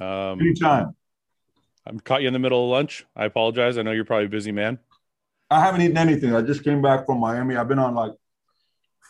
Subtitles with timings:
[0.00, 0.94] Um, Anytime.
[1.86, 3.04] I'm caught you in the middle of lunch.
[3.14, 3.78] I apologize.
[3.78, 4.78] I know you're probably a busy man.
[5.50, 6.34] I haven't eaten anything.
[6.34, 7.56] I just came back from Miami.
[7.56, 8.12] I've been on like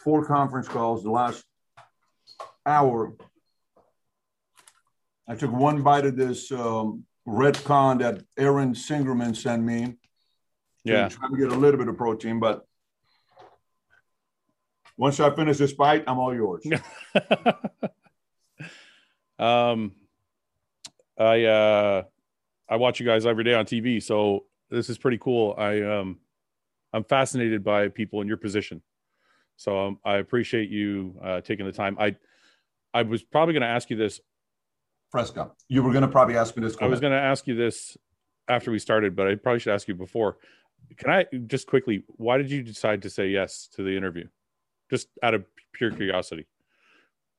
[0.05, 1.45] four conference calls the last
[2.65, 3.15] hour.
[5.29, 9.97] I took one bite of this um, red con that Aaron Singerman sent me.
[10.83, 11.09] Yeah.
[11.09, 12.65] trying to get a little bit of protein, but
[14.97, 16.65] once I finish this bite, I'm all yours.
[19.38, 19.93] um,
[21.20, 22.02] I uh,
[22.69, 25.55] I watch you guys every day on TV, so this is pretty cool.
[25.56, 26.19] I um,
[26.92, 28.80] I'm fascinated by people in your position,
[29.56, 31.97] so um, I appreciate you uh, taking the time.
[32.01, 32.16] I
[32.95, 34.20] I was probably going to ask you this.
[35.11, 36.77] Fresca, you were going to probably ask me this.
[36.80, 37.98] I was going to ask you this
[38.48, 40.39] after we started, but I probably should ask you before.
[40.97, 42.05] Can I just quickly?
[42.16, 44.27] Why did you decide to say yes to the interview?
[44.89, 46.47] Just out of pure curiosity.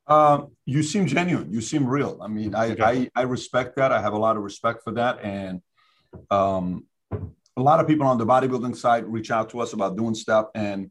[0.07, 1.51] Uh, you seem genuine.
[1.53, 2.19] You seem real.
[2.21, 2.83] I mean, I, Okay.
[3.15, 3.91] I I respect that.
[3.91, 5.61] I have a lot of respect for that, and
[6.29, 6.85] um,
[7.55, 10.47] a lot of people on the bodybuilding side reach out to us about doing stuff,
[10.55, 10.89] and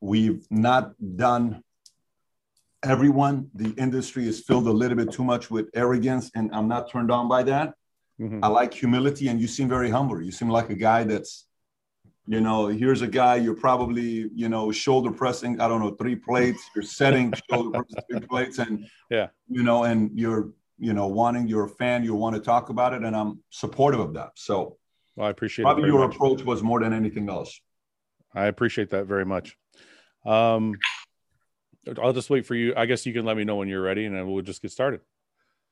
[0.00, 1.62] we've not done
[2.82, 3.50] everyone.
[3.54, 7.10] The industry is filled a little bit too much with arrogance, and I'm not turned
[7.10, 7.74] on by that.
[8.20, 8.40] Mhm.
[8.42, 10.20] I like humility, and you seem very humble.
[10.22, 11.46] You seem like a guy that's,
[12.26, 15.60] you know, here's a guy you're probably, you know, shoulder pressing.
[15.60, 16.62] I don't know, three plates.
[16.74, 19.28] You're setting shoulder pressing three plates, and Yeah.
[19.48, 21.48] you know, and you're, you know, wanting.
[21.48, 22.04] You're a fan.
[22.04, 24.30] You want to talk about it, and I'm supportive of that.
[24.36, 24.78] So
[25.16, 26.14] Well, I appreciate probably your much.
[26.14, 27.60] approach was more than anything else.
[28.34, 29.56] I appreciate that very much.
[30.24, 30.74] Um,
[32.00, 32.72] I'll just wait for you.
[32.76, 34.70] I guess you can let me know when you're ready, and then we'll just get
[34.70, 35.00] started.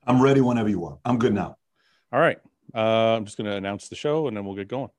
[0.07, 0.99] I'm ready whenever you are.
[1.05, 1.57] I'm good now.
[2.13, 2.39] All right.
[2.75, 4.91] Uh, I'm just going to announce the show, and then we'll get going.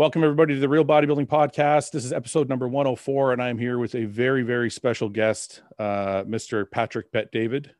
[0.00, 1.90] Welcome everybody to the Real Bodybuilding Podcast.
[1.90, 6.22] This is episode number 104, and I'm here with a very, very special guest, uh,
[6.22, 6.64] Mr.
[6.70, 7.74] Patrick Bet David.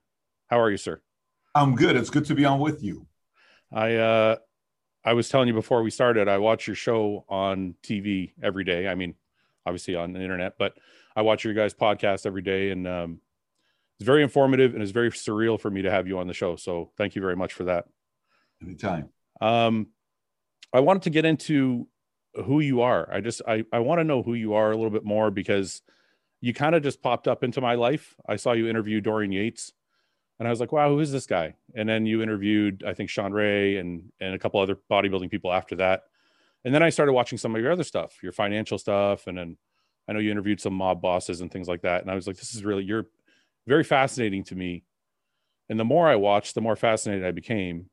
[0.48, 1.00] How are you, sir?
[1.54, 1.96] I'm good.
[1.96, 3.06] It's good to be on with you.
[3.72, 4.36] I uh,
[5.02, 8.86] I was telling you before we started, I watch your show on TV every day.
[8.86, 9.14] I mean,
[9.64, 10.74] obviously on the internet, but
[11.16, 13.20] I watch your guys' podcast every day, and um,
[13.98, 16.56] it's very informative and it's very surreal for me to have you on the show.
[16.56, 17.86] So thank you very much for that.
[18.62, 19.08] Anytime.
[19.40, 19.86] Um,
[20.70, 21.88] I wanted to get into
[22.34, 23.08] who you are.
[23.12, 25.82] I just I I want to know who you are a little bit more because
[26.40, 28.16] you kind of just popped up into my life.
[28.26, 29.72] I saw you interview Dorian Yates,
[30.38, 31.54] and I was like, wow, who is this guy?
[31.74, 35.52] And then you interviewed I think Sean Ray and and a couple other bodybuilding people
[35.52, 36.04] after that.
[36.64, 39.56] And then I started watching some of your other stuff, your financial stuff, and then
[40.08, 42.02] I know you interviewed some mob bosses and things like that.
[42.02, 43.06] And I was like, this is really you're
[43.66, 44.84] very fascinating to me.
[45.68, 47.90] And the more I watched, the more fascinated I became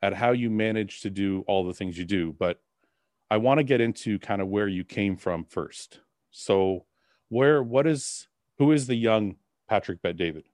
[0.00, 2.34] at how you manage to do all the things you do.
[2.38, 2.60] But
[3.30, 6.00] I want to get into kind of where you came from first.
[6.30, 6.84] So,
[7.28, 9.36] where, what is, who is the young
[9.68, 10.44] Patrick Bet David?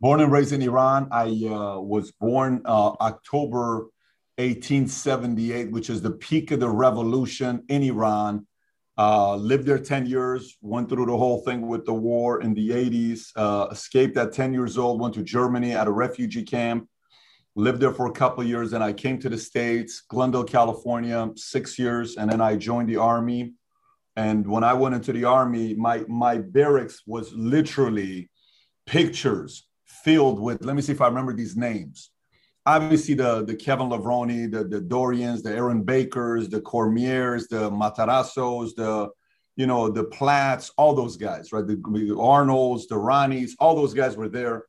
[0.00, 1.08] Born and raised in Iran.
[1.12, 3.90] I uh, was born uh, October
[4.36, 8.46] 1878, which is the peak of the revolution in Iran.
[8.98, 12.70] Uh, lived there 10 years, went through the whole thing with the war in the
[12.70, 16.88] 80s, uh, escaped at 10 years old, went to Germany at a refugee camp,
[17.54, 18.72] lived there for a couple years.
[18.72, 22.16] And I came to the States, Glendale, California, six years.
[22.16, 23.52] And then I joined the Army.
[24.16, 28.30] And when I went into the Army, my, my barracks was literally
[28.86, 32.10] pictures filled with, let me see if I remember these names.
[32.64, 38.74] Obviously, the, the Kevin Levrone, the, the Dorians, the Aaron Bakers, the Cormiers, the Matarazzos,
[38.76, 39.08] the,
[39.56, 41.66] you know, the Platts, all those guys, right?
[41.66, 44.64] The, the Arnolds, the Ronnies, all those guys were there.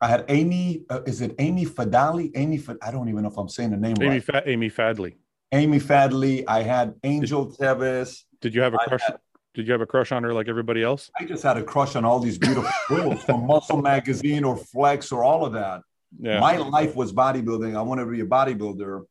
[0.00, 2.30] I had Amy, uh, is it Amy Fadali?
[2.34, 4.24] Amy, Fad- I don't even know if I'm saying the name Amy, right.
[4.24, 5.14] Fa- Amy Fadhli.
[5.52, 6.44] Amy Fadhli.
[6.46, 8.24] I had Angel Tevis.
[8.40, 9.00] Did you have a crush?
[9.02, 9.18] had-
[9.54, 11.10] Did you have a crush on her like everybody else?
[11.18, 15.10] I just had a crush on all these beautiful girls from Muscle Magazine or Flex
[15.12, 15.80] or all of that.
[16.20, 16.40] Yeah.
[16.40, 17.74] My life was bodybuilding.
[17.76, 19.04] I wanted to be a bodybuilder.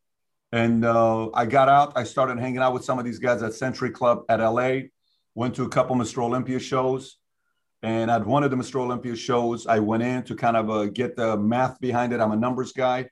[0.52, 1.94] And uh, I got out.
[1.96, 4.81] I started hanging out with some of these guys at Century Club at LA.
[5.34, 6.19] Went to a couple Mr.
[6.23, 7.17] Olympia shows.
[7.85, 8.78] And at one of the Mr.
[8.78, 12.20] Olympia shows, I went in to kind of uh, get the math behind it.
[12.20, 13.11] I'm a numbers guy.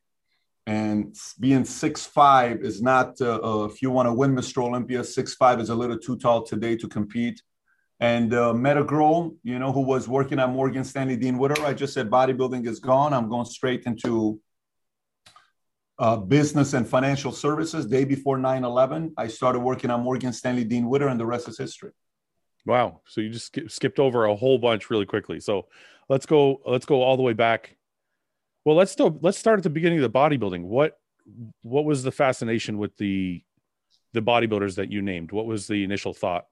[0.65, 4.63] And being six five is not, uh, uh, if you want to win Mr.
[4.63, 7.39] Olympia, six five is a little too tall today to compete.
[7.99, 11.63] And uh, met a girl, you know, who was working at Morgan Stanley Dean Witter.
[11.63, 13.13] I just said bodybuilding is gone.
[13.13, 14.41] I'm going straight into
[15.99, 17.85] uh, business and financial services.
[17.85, 21.59] Day before 9/11, I started working on Morgan Stanley Dean Witter, and the rest is
[21.59, 21.91] history.
[22.65, 23.01] Wow.
[23.05, 25.39] So you just skip, skipped over a whole bunch really quickly.
[25.39, 25.67] So
[26.09, 26.61] let's go.
[26.65, 27.75] Let's go all the way back.
[28.65, 30.63] Well, let's still let's start at the beginning of the bodybuilding.
[30.63, 30.97] What
[31.61, 33.43] what was the fascination with the
[34.13, 35.31] the bodybuilders that you named?
[35.31, 36.45] What was the initial thought?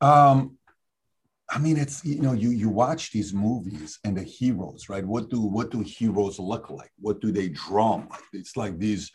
[0.00, 0.58] Um,
[1.50, 5.04] I mean, it's you know, you you watch these movies and the heroes, right?
[5.04, 6.90] What do what do heroes look like?
[6.98, 8.22] What do they draw like?
[8.32, 9.10] It's like these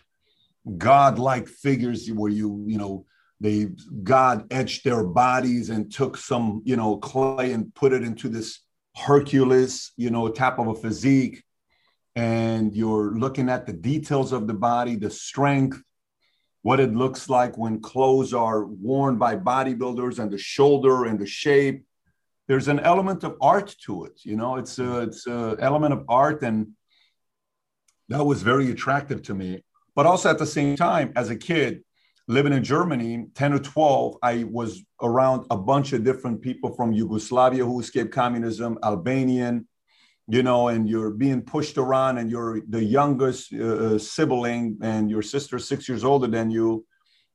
[0.77, 3.06] godlike figures where you you know
[3.39, 3.68] they
[4.04, 8.60] God etched their bodies and took some you know clay and put it into this
[8.95, 11.44] Hercules you know type of a physique,
[12.16, 15.81] and you're looking at the details of the body, the strength,
[16.62, 21.28] what it looks like when clothes are worn by bodybuilders and the shoulder and the
[21.28, 21.84] shape
[22.48, 24.22] there's an element of art to it.
[24.24, 26.69] You know, it's a, it's a element of art, and
[28.10, 29.63] that was very attractive to me.
[29.95, 31.84] But also at the same time, as a kid
[32.27, 36.91] living in Germany, 10 or 12, I was around a bunch of different people from
[36.91, 39.68] Yugoslavia who escaped communism, Albanian,
[40.27, 45.21] you know, and you're being pushed around, and you're the youngest uh, sibling, and your
[45.21, 46.85] sister six years older than you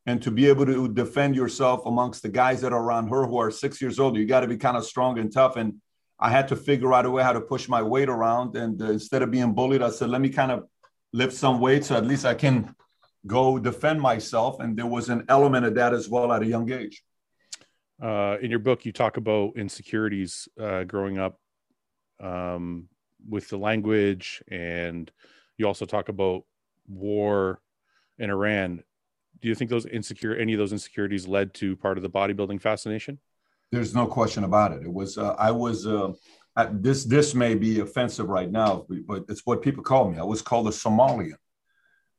[0.06, 3.38] and to be able to defend yourself amongst the guys that are around her who
[3.38, 5.56] are six years older, you got to be kind of strong and tough.
[5.56, 5.74] And
[6.18, 8.56] I had to figure out a way how to push my weight around.
[8.56, 10.64] And uh, instead of being bullied, I said, let me kind of
[11.12, 12.74] lift some weight so at least I can
[13.26, 14.60] go defend myself.
[14.60, 17.02] And there was an element of that as well at a young age.
[18.02, 21.38] Uh, in your book, you talk about insecurities uh, growing up
[22.20, 22.88] um,
[23.28, 25.10] with the language, and
[25.56, 26.42] you also talk about
[26.88, 27.60] war
[28.18, 28.82] in Iran
[29.42, 32.62] do you think those insecure any of those insecurities led to part of the bodybuilding
[32.62, 33.18] fascination?
[33.72, 34.82] There's no question about it.
[34.82, 36.12] It was uh, I was uh,
[36.70, 40.18] this this may be offensive right now, but it's what people call me.
[40.18, 41.36] I was called a Somalian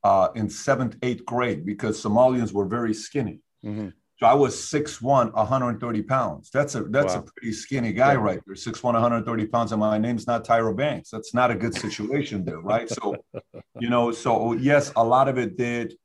[0.03, 3.39] uh, in seventh, eighth grade because Somalians were very skinny.
[3.65, 3.89] Mm-hmm.
[4.17, 6.50] So I was 6'1", 130 pounds.
[6.51, 7.21] That's a that's wow.
[7.21, 8.19] a pretty skinny guy yeah.
[8.19, 8.55] right there.
[8.55, 11.09] 6'1", 130 pounds, and my name's not Tyra Banks.
[11.09, 12.89] That's not a good situation there, right?
[12.89, 13.15] So,
[13.79, 15.95] you know, so yes, a lot of it did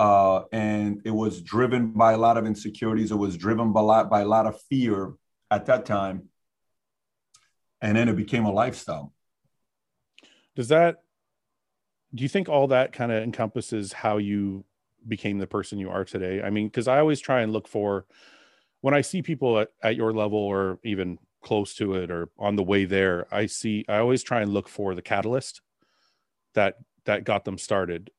[0.00, 3.10] uh, and it was driven by a lot of insecurities.
[3.10, 5.12] It was driven by a lot by a lot of fear
[5.50, 6.30] at that time,
[7.82, 9.12] and then it became a lifestyle.
[10.56, 11.02] Does that?
[12.14, 14.64] Do you think all that kind of encompasses how you
[15.06, 16.42] became the person you are today?
[16.42, 18.06] I mean, because I always try and look for
[18.80, 22.56] when I see people at, at your level or even close to it or on
[22.56, 25.60] the way there, I see I always try and look for the catalyst
[26.54, 28.10] that that got them started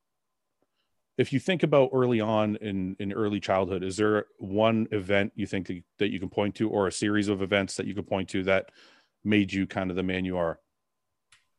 [1.18, 5.46] if you think about early on in in early childhood is there one event you
[5.46, 8.28] think that, you can point to or a series of events that you can point
[8.30, 8.72] to that
[9.24, 10.60] made you kind of the man you are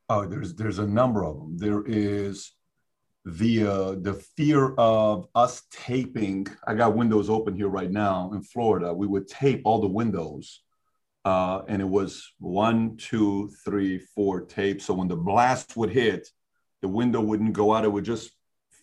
[0.08, 1.58] oh there's there's a number of them.
[1.58, 2.52] There is
[3.24, 6.46] the uh, the fear of us taping.
[6.66, 8.92] I got windows open here right now in florida.
[8.92, 10.62] We would tape all the windows
[11.24, 14.84] uh, and it was one two three four tapes.
[14.86, 16.28] So when the blast would hit
[16.82, 17.84] the window wouldn't go out.
[17.84, 18.32] It would just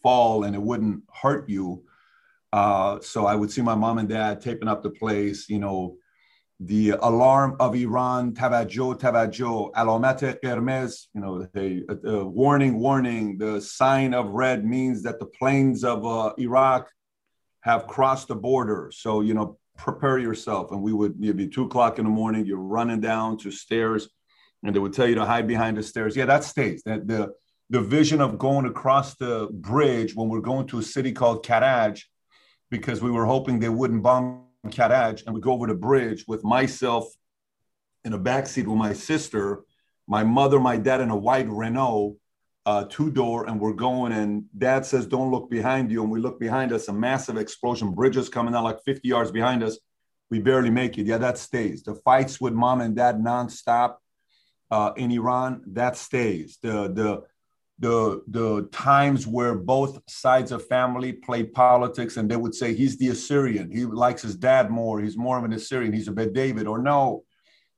[0.01, 1.83] fall and it wouldn't hurt you.
[2.51, 5.97] Uh, so I would see my mom and dad taping up the place, you know,
[6.59, 13.37] the alarm of Iran, Tavajo, Tavajo, Alamet Hermes, you know, the uh, warning, warning.
[13.37, 16.89] The sign of red means that the planes of uh, Iraq
[17.61, 18.91] have crossed the border.
[18.93, 20.71] So, you know, prepare yourself.
[20.71, 24.09] And we would, it'd be two o'clock in the morning, you're running down to stairs
[24.63, 26.15] and they would tell you to hide behind the stairs.
[26.15, 26.83] Yeah, that stays.
[26.83, 27.33] That the
[27.69, 32.01] the vision of going across the bridge when we're going to a city called Karaj,
[32.71, 36.43] because we were hoping they wouldn't bomb Karaj, and we go over the bridge with
[36.43, 37.07] myself
[38.03, 39.63] in a backseat with my sister,
[40.07, 42.17] my mother, my dad, in a white Renault,
[42.65, 44.11] uh, two door, and we're going.
[44.11, 47.93] And dad says, "Don't look behind you." And we look behind us, a massive explosion,
[47.93, 49.77] bridges coming down like 50 yards behind us.
[50.29, 51.07] We barely make it.
[51.07, 51.83] Yeah, that stays.
[51.83, 53.95] The fights with mom and dad nonstop
[54.69, 56.59] uh, in Iran, that stays.
[56.61, 57.23] The the
[57.79, 62.97] the the times where both sides of family played politics and they would say he's
[62.97, 66.33] the Assyrian, he likes his dad more, he's more of an Assyrian, he's a Bet
[66.33, 67.23] David, or no,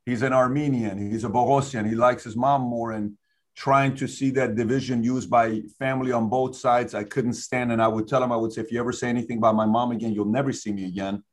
[0.05, 3.15] he's an Armenian, he's a Bogosian, he likes his mom more, and
[3.55, 7.71] trying to see that division used by family on both sides, I couldn't stand.
[7.71, 9.65] And I would tell him, I would say, if you ever say anything about my
[9.65, 11.23] mom again, you'll never see me again.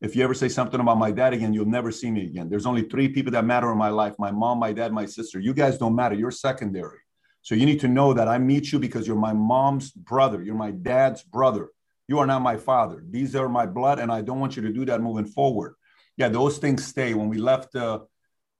[0.00, 2.48] If you ever say something about my dad again, you'll never see me again.
[2.48, 5.40] There's only three people that matter in my life my mom, my dad, my sister.
[5.40, 6.14] You guys don't matter.
[6.14, 7.03] You're secondary.
[7.44, 10.42] So you need to know that I meet you because you're my mom's brother.
[10.42, 11.68] You're my dad's brother.
[12.08, 13.04] You are not my father.
[13.06, 15.74] These are my blood, and I don't want you to do that moving forward.
[16.16, 17.12] Yeah, those things stay.
[17.12, 18.00] When we left uh,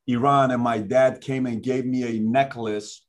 [0.07, 3.07] Iran, and my dad came and gave me a necklace,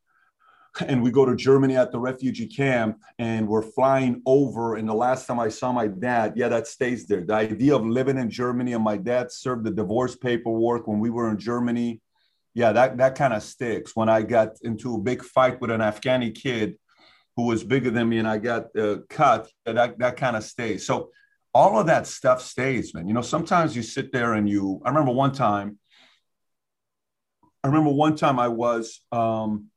[0.87, 4.75] and we go to Germany at the refugee camp, and we're flying over.
[4.75, 7.25] And the last time I saw my dad, yeah, that stays there.
[7.25, 11.09] The idea of living in Germany, and my dad served the divorce paperwork when we
[11.09, 11.99] were in Germany
[12.55, 13.95] yeah, that that kind of sticks.
[13.95, 16.77] When I got into a big fight with an Afghani kid
[17.35, 20.87] who was bigger than me, and I got uh, cut, that that kind of stays.
[20.87, 21.11] So
[21.53, 23.07] all of that stuff stays, man.
[23.07, 24.81] You know, sometimes you sit there and you.
[24.83, 25.77] I remember one time
[27.65, 29.71] I remember one time I was um,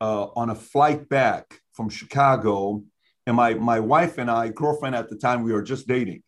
[0.00, 2.82] uh, on a flight back from Chicago,
[3.24, 6.24] and my my wife and I, girlfriend at the time, we were just dating,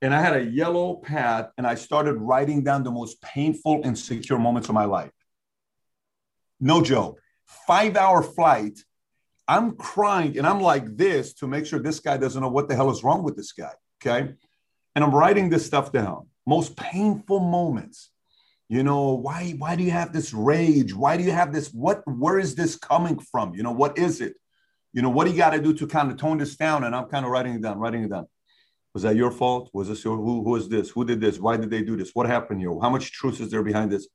[0.00, 3.86] and I had a yellow pad, and I started writing down the most painful, and
[3.86, 5.10] insecure moments of my life.
[6.60, 7.20] No joke.
[7.66, 8.78] Five hour flight.
[9.46, 12.76] I'm crying and I'm like this to make sure this guy doesn't know what the
[12.76, 13.72] hell is wrong with this guy.
[14.00, 14.34] Okay.
[14.94, 16.26] And I'm writing this stuff down.
[16.46, 18.10] Most painful moments.
[18.68, 20.94] You know, why why do you have this rage?
[20.94, 21.68] Why do you have this?
[21.68, 23.54] What where is this coming from?
[23.54, 24.34] You know, what is it?
[24.92, 26.84] You know, what do you got to do to kind of tone this down?
[26.84, 28.26] And I'm kind of writing it down, writing it down.
[28.92, 29.70] Was that your fault?
[29.72, 30.90] Was this your who who is this?
[30.90, 31.38] Who did this?
[31.38, 32.10] Why did they do this?
[32.12, 32.76] What happened here?
[32.82, 34.06] How much truth is there behind this?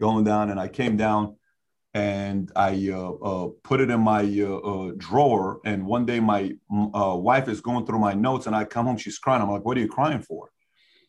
[0.00, 1.36] Going down, and I came down
[1.94, 5.60] and I uh, uh, put it in my uh, uh drawer.
[5.64, 8.98] And one day, my uh, wife is going through my notes, and I come home.
[8.98, 9.42] She's crying.
[9.42, 10.50] I'm like, "What are you crying for?"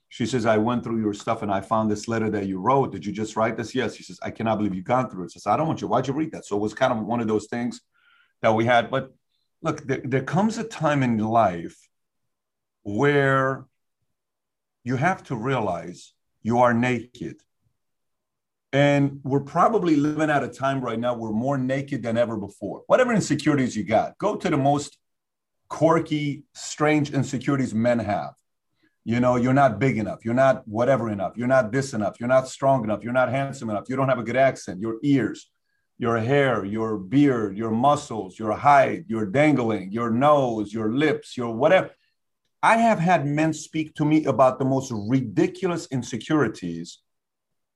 [0.07, 2.91] She says, "I went through your stuff, and I found this letter that you wrote.
[2.91, 3.95] Did you just write this?" Yes.
[3.95, 5.87] She says, "I cannot believe you've gone through it." She says, "I don't want you.
[5.87, 7.81] Why'd you read that?" So it was kind of one of those things
[8.41, 8.89] that we had.
[8.89, 9.11] But
[9.61, 11.77] look, there, there comes a time in life
[12.83, 13.65] where
[14.83, 17.41] you have to realize you are naked
[18.71, 22.83] and we're probably living at a time right now where more naked than ever before.
[22.87, 24.97] Whatever insecurities you got, go to the most
[25.69, 28.33] quirky, strange insecurities men have.
[29.05, 30.23] You know, you're not big enough.
[30.23, 31.33] You're not whatever enough.
[31.35, 32.19] You're not this enough.
[32.19, 33.03] You're not strong enough.
[33.03, 33.85] You're not handsome enough.
[33.89, 34.81] You don't have a good accent.
[34.81, 35.49] Your ears,
[35.97, 41.55] your hair, your beard, your muscles, your height, your dangling, your nose, your lips, your
[41.55, 41.89] whatever.
[42.61, 46.99] I have had men speak to me about the most ridiculous insecurities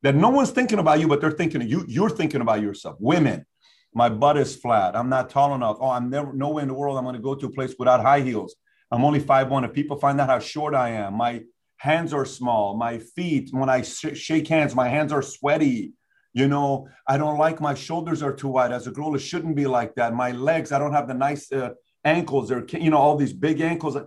[0.04, 1.86] that no one's thinking about you, but they're thinking of you.
[1.88, 2.98] You're thinking about yourself.
[3.00, 3.46] Women,
[3.94, 4.96] my butt is flat.
[4.96, 5.78] I'm not tall enough.
[5.80, 6.98] Oh, I'm never nowhere in the world.
[6.98, 8.56] I'm going to go to a place without high heels.
[8.92, 9.64] I'm only five one.
[9.64, 11.44] If people find out how short I am, my
[11.78, 12.76] hands are small.
[12.76, 15.94] My feet, when I sh- shake hands, my hands are sweaty.
[16.34, 18.72] You know, I don't like my shoulders are too wide.
[18.72, 20.14] As a girl, it shouldn't be like that.
[20.14, 21.70] My legs, I don't have the nice uh,
[22.04, 22.52] ankles.
[22.52, 23.98] Or you know, all these big ankles.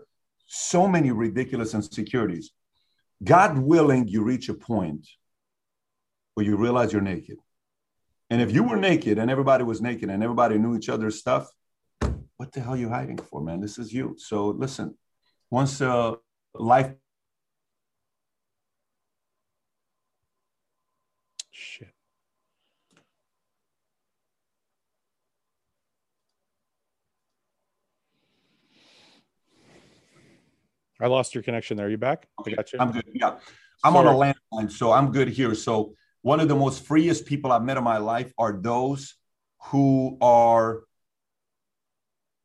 [0.47, 2.51] So many ridiculous insecurities.
[3.25, 5.07] God willing, you reach a point
[6.37, 7.39] where you realize you're naked.
[8.29, 11.49] And if you were naked and everybody was naked and everybody knew each other's stuff,
[12.37, 13.63] what the hell are you hiding for, man?
[13.63, 14.17] This is you.
[14.19, 14.99] So listen,
[15.51, 16.17] once uh,
[16.55, 16.93] life.
[21.51, 21.89] Shit.
[31.01, 31.87] I lost your connection there.
[31.87, 32.29] Are you back?
[32.47, 32.79] I got you.
[32.79, 33.05] I'm good.
[33.15, 33.37] Yeah.
[33.83, 34.07] I'm Sorry.
[34.09, 35.55] on a landline, so I'm good here.
[35.55, 39.15] So one of the most freest people I've met in my life are those
[39.65, 40.83] who are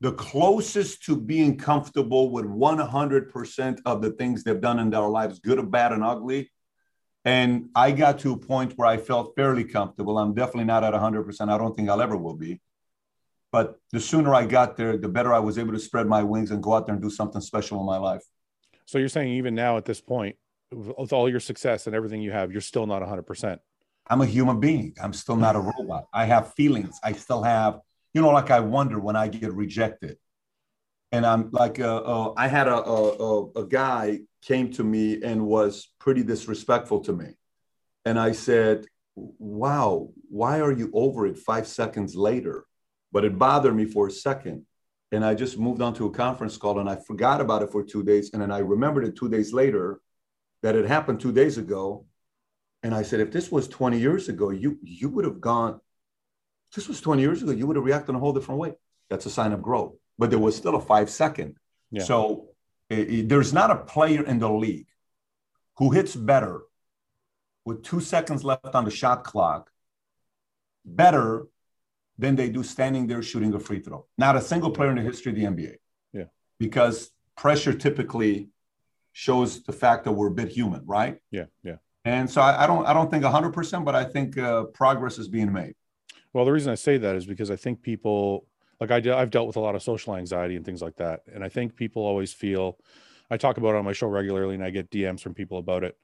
[0.02, 5.40] the closest to being comfortable with 100% of the things they've done in their lives,
[5.40, 6.52] good or bad and ugly.
[7.24, 10.18] And I got to a point where I felt fairly comfortable.
[10.18, 11.50] I'm definitely not at 100%.
[11.50, 12.60] I don't think I'll ever will be.
[13.52, 16.50] But the sooner I got there, the better I was able to spread my wings
[16.50, 18.24] and go out there and do something special in my life.
[18.86, 20.36] So you're saying even now at this point,
[20.72, 23.60] with all your success and everything you have, you're still not 100%.
[24.08, 24.96] I'm a human being.
[25.02, 26.08] I'm still not a robot.
[26.14, 27.00] I have feelings.
[27.04, 27.80] I still have,
[28.14, 30.18] you know, like I wonder when I get rejected.
[31.12, 35.46] And I'm like, uh, uh, I had a, a, a guy came to me and
[35.46, 37.36] was pretty disrespectful to me.
[38.06, 38.86] And I said,
[39.16, 42.66] wow, why are you over it five seconds later?
[43.12, 44.66] But it bothered me for a second.
[45.12, 47.84] And I just moved on to a conference call and I forgot about it for
[47.84, 48.32] two days.
[48.32, 50.00] And then I remembered it two days later
[50.62, 52.06] that it happened two days ago.
[52.84, 55.80] And I said, if this was 20 years ago, you you would have gone,
[56.76, 58.74] this was 20 years ago, you would have reacted in a whole different way.
[59.10, 59.94] That's a sign of growth.
[60.18, 61.56] But there was still a five second.
[61.92, 62.04] Yeah.
[62.04, 62.50] So
[62.90, 64.88] it, it, there's not a player in the league
[65.78, 66.62] who hits better
[67.66, 69.70] with two seconds left on the shot clock
[70.86, 71.48] better
[72.18, 74.06] than they do standing there shooting a free throw.
[74.18, 75.76] Not a single player in the history of the NBA.
[76.14, 76.26] Yeah.
[76.60, 78.51] Because pressure typically
[79.14, 81.20] shows the fact that we're a bit human, right?
[81.32, 81.78] Yeah, yeah.
[82.06, 85.28] And so I, I don't I don't think 100%, but I think uh, progress is
[85.28, 85.76] being made.
[86.34, 88.48] Well, the reason I say that is because I think people
[88.80, 91.44] like I I've dealt with a lot of social anxiety and things like that, and
[91.44, 92.78] I think people always feel.
[93.30, 95.86] I talk about it on my show regularly, and I get DMs from people about
[95.86, 95.98] it.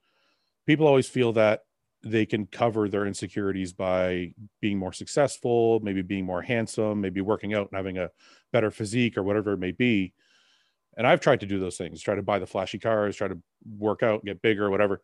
[0.66, 1.64] People always feel that
[2.04, 7.54] they can cover their insecurities by being more successful, maybe being more handsome, maybe working
[7.54, 8.10] out and having a
[8.54, 10.14] better physique or whatever it may be.
[10.98, 13.38] And I've tried to do those things, try to buy the flashy cars, try to
[13.78, 15.02] work out, get bigger, whatever.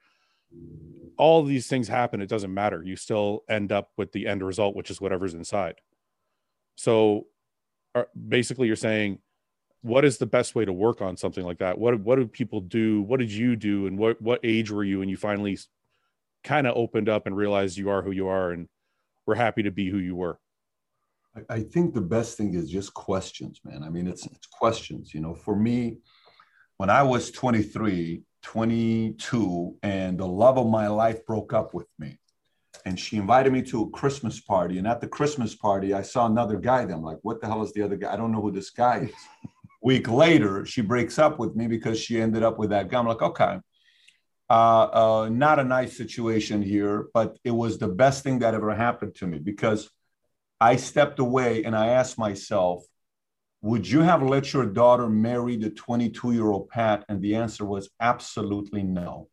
[1.17, 2.21] All these things happen.
[2.21, 2.83] It doesn't matter.
[2.83, 5.75] You still end up with the end result, which is whatever's inside.
[6.75, 7.27] So
[8.27, 9.19] basically, you're saying,
[9.83, 11.77] what is the best way to work on something like that?
[11.77, 13.01] What what do people do?
[13.01, 13.85] What did you do?
[13.85, 15.01] And what what age were you?
[15.01, 15.59] And you finally
[16.43, 18.67] kind of opened up and realized you are who you are and
[19.25, 20.39] were happy to be who you were?
[21.49, 23.83] I, think the best thing is just questions, man.
[23.83, 25.13] I mean, it's it's questions.
[25.13, 25.97] You know, for me,
[26.77, 32.19] when I was 23, 22, and the love of my life broke up with me.
[32.85, 34.77] And she invited me to a Christmas party.
[34.77, 36.85] And at the Christmas party, I saw another guy.
[36.85, 38.11] Then I'm like, what the hell is the other guy?
[38.11, 39.13] I don't know who this guy is.
[39.81, 42.99] Week later, she breaks up with me because she ended up with that guy.
[42.99, 43.59] I'm like, okay.
[44.49, 48.73] Uh, uh, not a nice situation here, but it was the best thing that ever
[48.75, 49.89] happened to me because
[50.63, 52.85] I stepped away and I asked myself,
[53.61, 57.03] would you have let your daughter marry the 22 year old Pat?
[57.09, 59.27] And the answer was absolutely no.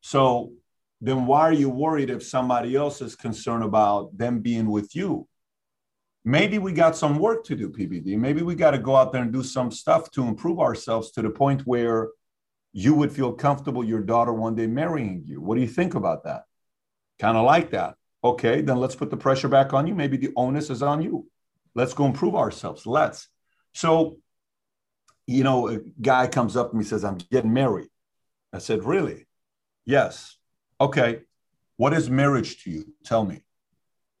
[0.00, 0.52] So
[1.00, 5.28] then why are you worried if somebody else is concerned about them being with you?
[6.24, 8.18] Maybe we got some work to do, PBD.
[8.18, 11.22] Maybe we got to go out there and do some stuff to improve ourselves to
[11.22, 12.08] the point where
[12.72, 15.40] you would feel comfortable your daughter one day marrying you.
[15.40, 16.42] What do you think about that?
[17.20, 17.94] Kind of like that.
[18.22, 19.94] Okay, then let's put the pressure back on you.
[19.94, 21.26] Maybe the onus is on you.
[21.74, 22.86] Let's go improve ourselves.
[22.86, 23.28] Let's.
[23.72, 24.18] So,
[25.26, 27.88] you know, a guy comes up to me says, I'm getting married.
[28.52, 29.26] I said, Really?
[29.86, 30.36] Yes.
[30.80, 31.20] Okay.
[31.76, 32.94] What is marriage to you?
[33.04, 33.42] Tell me.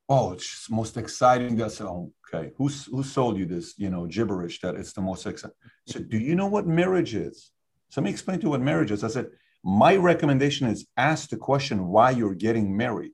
[0.08, 1.56] Oh, it's most exciting.
[1.68, 2.52] Said, oh, okay.
[2.56, 5.56] Who's who sold you this, you know, gibberish that it's the most exciting?
[5.86, 7.50] So, do you know what marriage is?
[7.90, 9.04] So let me explain to you what marriage is.
[9.04, 9.26] I said,
[9.62, 13.12] my recommendation is ask the question why you're getting married.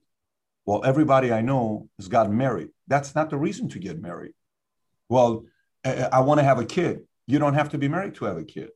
[0.67, 2.67] Well, everybody I know has gotten married.
[2.87, 4.33] That's not the reason to get married.
[5.07, 5.45] Well,
[5.85, 6.99] I want to have a kid.
[7.25, 8.71] You don't have to be married to have a kid.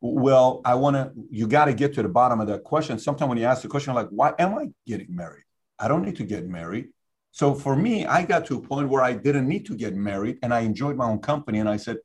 [0.00, 3.00] Well, I want to, you got to get to the bottom of that question.
[3.00, 5.42] Sometimes when you ask the question, like, why am I getting married?
[5.80, 6.90] I don't need to get married.
[7.32, 10.38] So for me, I got to a point where I didn't need to get married
[10.44, 11.58] and I enjoyed my own company.
[11.58, 11.96] And I said,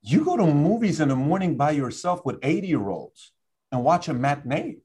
[0.00, 3.32] you go to movies in the morning by yourself with 80 year olds
[3.70, 4.78] and watch a matinee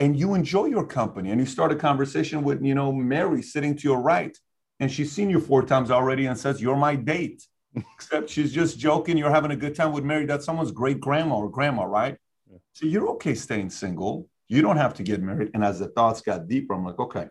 [0.00, 3.76] and you enjoy your company and you start a conversation with, you know, Mary sitting
[3.76, 4.36] to your right
[4.80, 7.44] and she's seen you four times already and says, you're my date
[7.94, 9.18] except she's just joking.
[9.18, 10.24] You're having a good time with Mary.
[10.24, 12.16] That's someone's great grandma or grandma, right?
[12.50, 12.58] Yeah.
[12.72, 14.28] So you're okay staying single.
[14.48, 15.50] You don't have to get married.
[15.54, 17.26] And as the thoughts got deeper, I'm like, okay.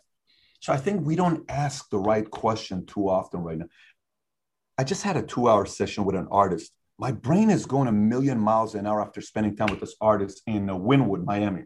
[0.60, 3.68] So I think we don't ask the right question too often right now.
[4.78, 6.72] I just had a two hour session with an artist.
[7.00, 10.42] My brain is going a million miles an hour after spending time with this artist
[10.48, 11.64] in uh, Wynwood, Miami,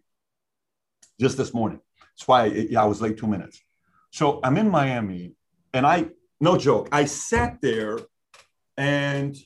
[1.21, 1.79] just this morning.
[1.99, 3.61] That's why I, I was late two minutes.
[4.09, 5.33] So I'm in Miami
[5.73, 6.07] and I,
[6.39, 7.99] no joke, I sat there
[8.75, 9.37] and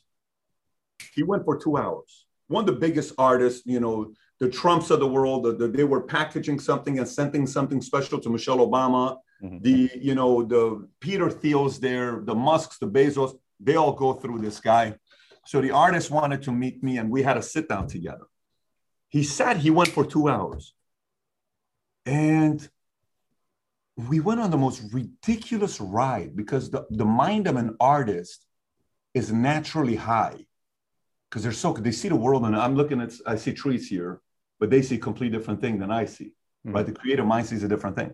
[1.14, 2.26] he went for two hours.
[2.48, 5.84] One of the biggest artists, you know, the Trumps of the world, the, the, they
[5.84, 9.18] were packaging something and sending something special to Michelle Obama.
[9.44, 9.60] Mm-hmm.
[9.62, 14.40] The, you know, the Peter Thiels there, the Musks, the Bezos, they all go through
[14.40, 14.96] this guy.
[15.46, 18.26] So the artist wanted to meet me and we had a sit down together.
[19.10, 20.74] He said he went for two hours.
[22.06, 22.68] And
[23.96, 28.46] we went on the most ridiculous ride because the, the mind of an artist
[29.14, 30.46] is naturally high.
[31.30, 34.22] Because they're so they see the world and i'm looking at i see trees here
[34.58, 36.32] but they see a complete different thing than i see
[36.66, 36.76] mm-hmm.
[36.76, 36.86] right?
[36.86, 38.14] The creative mind sees a different thing.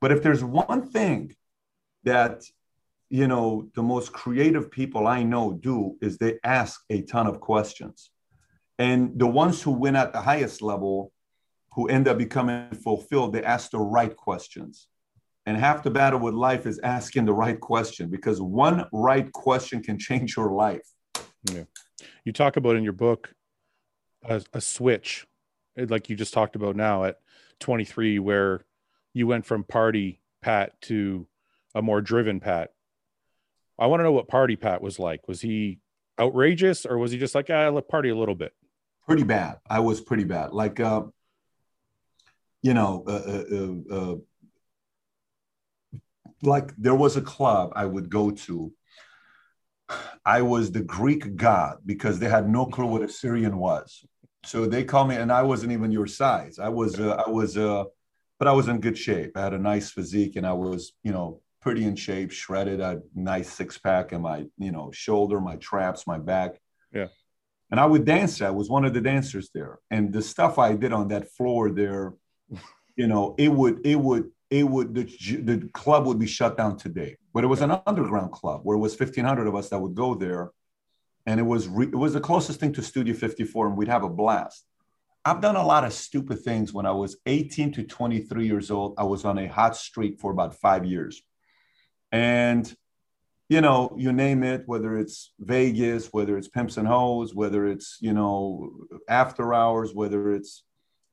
[0.00, 1.34] But if there's one thing
[2.04, 2.44] that
[3.10, 7.40] you know the most creative people i know do is they ask a ton of
[7.40, 8.10] questions.
[8.78, 11.12] And the ones who win at the highest level
[11.74, 14.88] who end up becoming fulfilled they ask the right questions
[15.46, 19.82] and half the battle with life is asking the right question because one right question
[19.82, 20.88] can change your life.
[21.50, 21.64] Yeah.
[22.24, 23.34] You talk about in your book
[24.26, 25.26] a, a switch,
[25.76, 27.16] like you just talked about now at
[27.60, 28.64] 23, where
[29.12, 31.26] you went from party Pat to
[31.74, 32.70] a more driven Pat.
[33.78, 35.28] I want to know what party Pat was like.
[35.28, 35.78] Was he
[36.18, 38.52] outrageous or was he just like, ah, let party a little bit?
[39.06, 39.58] Pretty bad.
[39.68, 40.52] I was pretty bad.
[40.52, 41.02] Like, uh,
[42.64, 44.16] you know, uh, uh, uh, uh
[46.42, 48.72] like there was a club I would go to.
[50.24, 54.06] I was the Greek god because they had no clue what Assyrian was.
[54.46, 56.58] So they called me, and I wasn't even your size.
[56.58, 57.84] I was, uh, I was, uh,
[58.38, 59.36] but I was in good shape.
[59.36, 62.80] I had a nice physique, and I was, you know, pretty in shape, shredded.
[62.80, 66.58] a nice six pack in my, you know, shoulder, my traps, my back.
[66.92, 67.08] Yeah.
[67.70, 68.40] And I would dance.
[68.40, 71.70] I was one of the dancers there, and the stuff I did on that floor
[71.70, 72.14] there,
[72.96, 75.04] you know, it would, it would, it would the,
[75.42, 77.16] the club would be shut down today.
[77.32, 80.14] But it was an underground club where it was 1,500 of us that would go
[80.14, 80.50] there,
[81.26, 84.04] and it was re, it was the closest thing to Studio 54, and we'd have
[84.04, 84.64] a blast.
[85.24, 88.94] I've done a lot of stupid things when I was 18 to 23 years old.
[88.98, 91.22] I was on a hot streak for about five years,
[92.12, 92.72] and
[93.48, 97.98] you know, you name it, whether it's Vegas, whether it's pimps and hoes, whether it's
[98.00, 98.72] you know
[99.08, 100.62] after hours, whether it's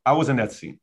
[0.06, 0.80] I was in that scene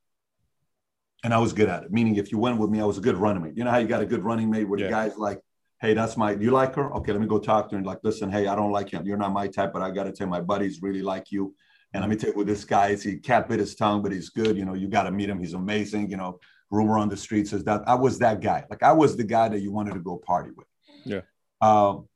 [1.25, 1.91] and I was good at it.
[1.93, 3.57] Meaning, if you went with me, I was a good running mate.
[3.57, 4.87] You know how you got a good running mate where Yeah.
[4.87, 5.41] the guy's like,
[5.81, 6.35] "Hey, that's my.
[6.35, 6.93] Do you like her?
[6.97, 9.05] Okay, let me go talk to her." And like, listen, hey, I don't like him.
[9.07, 11.55] You're not my type, but I got to tell you, my buddies really like you.
[11.93, 14.13] And let me tell you, with this guy, is he cat bit his tongue, but
[14.13, 14.57] he's good.
[14.57, 15.41] You know, you got to meet him.
[15.41, 16.11] He's amazing.
[16.11, 16.39] You know,
[16.71, 18.65] rumor on the streets is that I was that guy.
[18.71, 20.67] Like I was the guy that you wanted to go party with.
[21.05, 21.23] Yeah.
[21.61, 22.09] Um,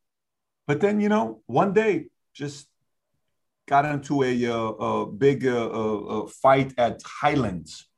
[0.67, 2.69] but then you know, one day, just
[3.69, 7.89] got into a, uh, a big uh, uh, uh, fight at Highlands.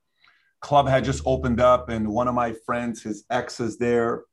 [0.64, 4.24] Club had just opened up, and one of my friends, his ex, is there.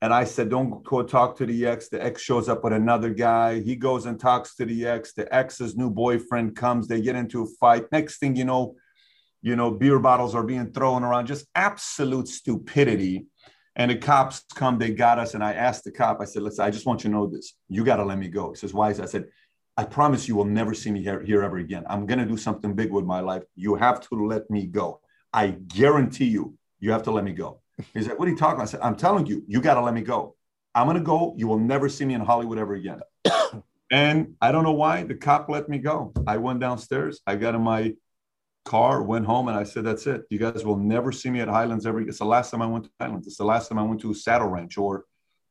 [0.00, 1.90] And I said, Don't go talk to the ex.
[1.90, 3.60] The ex shows up with another guy.
[3.60, 5.12] He goes and talks to the ex.
[5.12, 6.88] The ex's new boyfriend comes.
[6.88, 7.84] They get into a fight.
[7.92, 8.76] Next thing you know,
[9.42, 13.26] you know, beer bottles are being thrown around, just absolute stupidity.
[13.76, 15.34] And the cops come, they got us.
[15.34, 17.52] And I asked the cop, I said, Listen, I just want you to know this.
[17.68, 18.52] You got to let me go.
[18.52, 19.02] He says, Why is that?
[19.02, 19.26] I said,
[19.76, 21.84] I promise you will never see me here, here ever again.
[21.90, 23.42] I'm going to do something big with my life.
[23.54, 25.00] You have to let me go.
[25.34, 27.60] I guarantee you, you have to let me go.
[27.92, 28.68] He's like, What are you talking about?
[28.68, 30.36] I said, I'm telling you, you got to let me go.
[30.76, 31.34] I'm going to go.
[31.36, 33.00] You will never see me in Hollywood ever again.
[33.90, 36.12] and I don't know why the cop let me go.
[36.26, 37.20] I went downstairs.
[37.26, 37.94] I got in my
[38.64, 40.22] car, went home, and I said, That's it.
[40.30, 42.00] You guys will never see me at Highlands ever.
[42.00, 43.26] It's the last time I went to Highlands.
[43.26, 45.04] It's the last time I went to Saddle Ranch or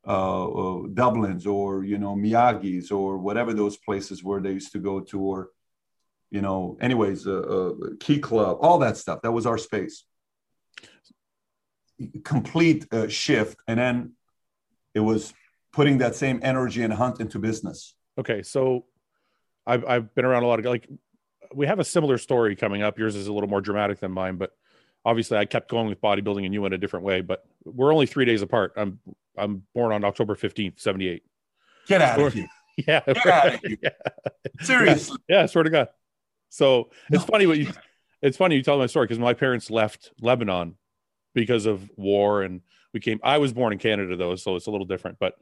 [0.06, 4.78] uh, uh, Dublin's or, you know, Miyagi's or whatever those places where they used to
[4.78, 5.48] go to, or,
[6.34, 9.22] you know, anyways, uh, uh, Key Club, all that stuff.
[9.22, 10.02] That was our space.
[12.24, 13.56] Complete uh, shift.
[13.68, 14.14] And then
[14.94, 15.32] it was
[15.72, 17.94] putting that same energy and hunt into business.
[18.18, 18.86] Okay, so
[19.64, 20.88] I've I've been around a lot of like
[21.54, 22.98] we have a similar story coming up.
[22.98, 24.50] Yours is a little more dramatic than mine, but
[25.04, 27.20] obviously I kept going with bodybuilding and you went a different way.
[27.20, 28.72] But we're only three days apart.
[28.76, 28.98] I'm
[29.38, 31.22] I'm born on October fifteenth, seventy eight.
[31.86, 32.48] Get out of here.
[32.76, 33.76] Yeah, Get out of here.
[33.84, 33.90] yeah,
[34.62, 35.18] Seriously.
[35.28, 35.42] yeah.
[35.44, 35.88] I swear to God.
[36.54, 37.32] So it's No.
[37.32, 37.72] funny what you.
[38.22, 40.76] It's funny you tell my story because my parents left Lebanon
[41.34, 42.62] because of war, and
[42.92, 43.18] we came.
[43.24, 45.18] I was born in Canada though, so it's a little different.
[45.18, 45.34] But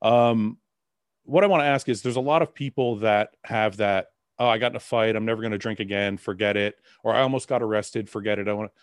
[0.00, 0.58] um,
[1.24, 4.12] what I want to ask is, there's a lot of people that have that.
[4.38, 5.16] Oh, I got in a fight.
[5.16, 6.16] I'm never going to drink again.
[6.16, 6.76] Forget it.
[7.02, 8.08] Or I almost got arrested.
[8.08, 8.48] Forget it.
[8.48, 8.80] I want to.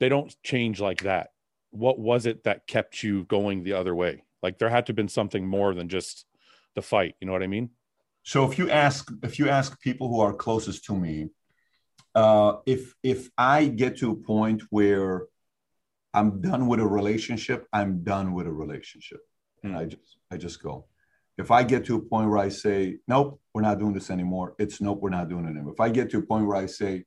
[0.00, 1.30] They don't change like that.
[1.70, 4.24] What was it that kept you going the other way?
[4.42, 6.26] Like there had to have been something more than just
[6.74, 7.14] the fight.
[7.20, 7.70] You know what I mean?
[8.22, 11.30] So if you ask if you ask people who are closest to me,
[12.14, 15.26] uh, if if I get to a point where
[16.12, 19.20] I'm done with a relationship, I'm done with a relationship,
[19.62, 20.86] and I just I just go.
[21.38, 24.54] If I get to a point where I say, nope, we're not doing this anymore,
[24.58, 25.72] it's nope, we're not doing it anymore.
[25.72, 27.06] If I get to a point where I say,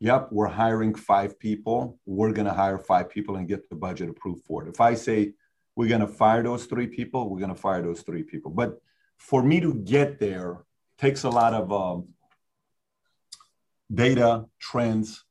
[0.00, 4.44] yep, we're hiring five people, we're gonna hire five people and get the budget approved
[4.44, 4.68] for it.
[4.68, 5.32] If I say
[5.76, 8.50] we're gonna fire those three people, we're gonna fire those three people.
[8.50, 8.78] But
[9.24, 10.58] for me to get there
[10.98, 12.08] takes a lot of um,
[13.92, 15.24] data, trends,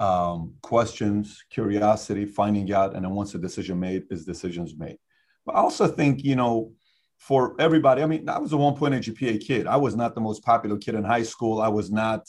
[0.00, 4.98] um, questions, curiosity, finding out, and then once a decision made, is decisions made.
[5.44, 6.72] But I also think, you know,
[7.18, 9.68] for everybody, I mean, I was a 1.8 GPA kid.
[9.68, 11.60] I was not the most popular kid in high school.
[11.62, 12.26] I was not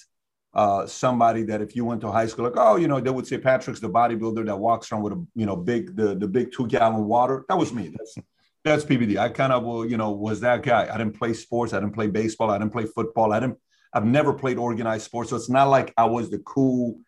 [0.54, 3.26] uh, somebody that if you went to high school, like, oh, you know, they would
[3.26, 6.52] say Patrick's the bodybuilder that walks around with a, you know, big, the, the big
[6.52, 7.44] two gallon water.
[7.50, 7.92] That was me.
[7.98, 8.18] That's,
[8.68, 9.18] that's PBD.
[9.18, 10.90] I kind of, well, you know, was that guy.
[10.94, 11.74] I didn't play sports.
[11.74, 12.50] I didn't play baseball.
[12.50, 13.34] I didn't play football.
[13.34, 13.58] I didn't,
[13.94, 15.30] I've never played organized sports.
[15.30, 17.00] So it's not like I was the cool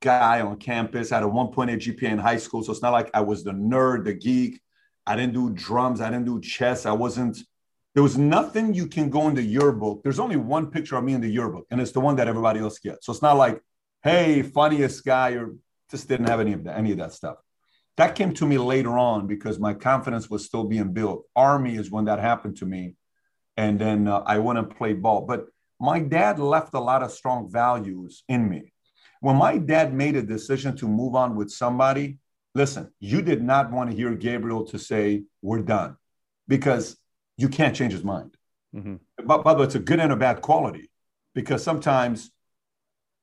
[0.00, 1.12] guy on campus.
[1.12, 2.62] I had a 1.8 GPA in high school.
[2.62, 4.60] So it's not like I was the nerd, the geek.
[5.06, 6.00] I didn't do drums.
[6.00, 6.86] I didn't do chess.
[6.86, 7.38] I wasn't,
[7.94, 10.02] there was nothing you can go in the yearbook.
[10.02, 12.60] There's only one picture of me in the yearbook, and it's the one that everybody
[12.60, 13.06] else gets.
[13.06, 13.60] So it's not like,
[14.04, 15.54] hey, funniest guy, or
[15.90, 17.36] just didn't have any of that, any of that stuff.
[17.96, 21.24] That came to me later on because my confidence was still being built.
[21.36, 22.96] Army is when that happened to me.
[23.56, 25.26] And then uh, I went and played ball.
[25.26, 25.46] But
[25.78, 28.72] my dad left a lot of strong values in me.
[29.20, 32.18] When my dad made a decision to move on with somebody,
[32.54, 35.96] listen, you did not want to hear Gabriel to say, we're done,
[36.48, 36.96] because
[37.36, 38.36] you can't change his mind.
[38.74, 39.00] Mhm.
[39.24, 40.90] But, by the way, it's a good and a bad quality
[41.34, 42.30] because sometimes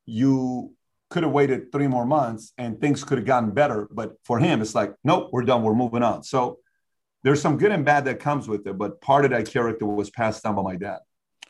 [0.05, 0.75] you
[1.09, 3.87] could have waited three more months and things could have gotten better.
[3.91, 5.63] But for him, it's like, nope, we're done.
[5.63, 6.23] We're moving on.
[6.23, 6.59] So
[7.23, 8.77] there's some good and bad that comes with it.
[8.77, 10.99] But part of that character was passed down by my dad.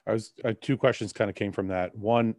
[0.06, 1.96] I was uh, two questions kind of came from that.
[1.96, 2.36] One,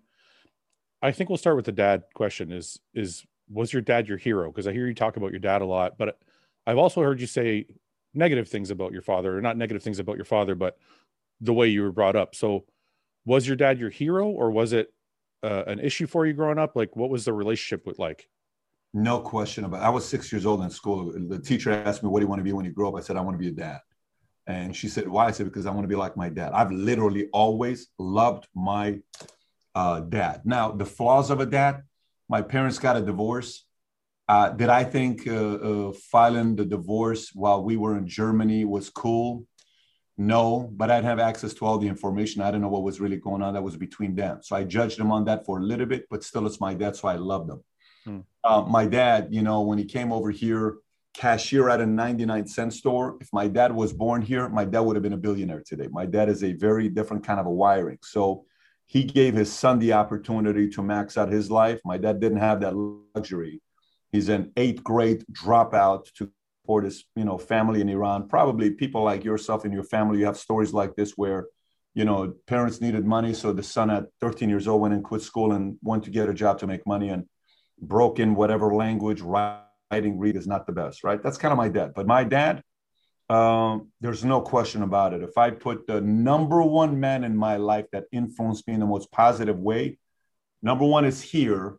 [1.03, 2.51] I think we'll start with the dad question.
[2.51, 4.51] Is is was your dad your hero?
[4.51, 6.19] Because I hear you talk about your dad a lot, but
[6.67, 7.67] I've also heard you say
[8.15, 10.79] negative things about your father, or not negative things about your father, but
[11.41, 12.35] the way you were brought up.
[12.35, 12.65] So,
[13.25, 14.93] was your dad your hero, or was it
[15.43, 16.77] uh, an issue for you growing up?
[16.77, 18.29] Like, what was the relationship with like?
[18.95, 19.85] No question about it.
[19.85, 21.13] I was six years old in school.
[21.29, 22.97] The teacher asked me, What do you want to be when you grow up?
[22.97, 23.81] I said, I want to be a dad.
[24.47, 25.27] And she said, Why?
[25.27, 26.53] I said, Because I want to be like my dad.
[26.53, 29.01] I've literally always loved my
[29.75, 30.43] uh, dad.
[30.45, 31.83] Now, the flaws of a dad,
[32.29, 33.65] my parents got a divorce.
[34.27, 38.91] Uh, did I think uh, uh, filing the divorce while we were in Germany was
[38.91, 39.47] cool?
[40.21, 42.43] No, but I'd have access to all the information.
[42.43, 43.55] I didn't know what was really going on.
[43.55, 44.41] That was between them.
[44.43, 46.97] So I judged them on that for a little bit, but still, it's my dad,
[46.97, 47.63] so I love them.
[48.05, 48.19] Hmm.
[48.43, 50.79] Uh, my dad, you know, when he came over here,
[51.15, 53.17] cashier at a 99 cent store.
[53.21, 55.89] If my dad was born here, my dad would have been a billionaire today.
[55.91, 57.99] My dad is a very different kind of a wiring.
[58.03, 58.45] So
[58.87, 61.81] he gave his son the opportunity to max out his life.
[61.85, 63.61] My dad didn't have that luxury.
[64.13, 66.31] He's an eighth grade dropout to
[66.69, 68.29] support his, you know, family in Iran.
[68.29, 71.47] Probably people like yourself and your family, you have stories like this where,
[71.95, 73.33] you know, parents needed money.
[73.33, 76.29] So the son at 13 years old went and quit school and went to get
[76.29, 77.25] a job to make money and
[77.81, 81.23] broke in whatever language, writing, read is not the best, right?
[81.23, 81.93] That's kind of my dad.
[81.95, 82.63] But my dad,
[83.31, 85.23] um, there's no question about it.
[85.23, 88.87] If I put the number one man in my life that influenced me in the
[88.87, 89.99] most positive way,
[90.61, 91.79] number one is here.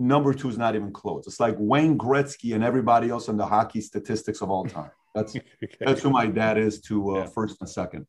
[0.00, 1.26] Number two is not even close.
[1.26, 4.90] It's like Wayne Gretzky and everybody else in the hockey statistics of all time.
[5.14, 5.76] That's okay.
[5.78, 7.26] that's who my dad is to uh, yeah.
[7.26, 8.06] first and second.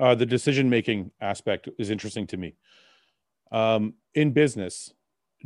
[0.00, 2.54] Uh, the decision making aspect is interesting to me.
[3.52, 4.94] Um, in business,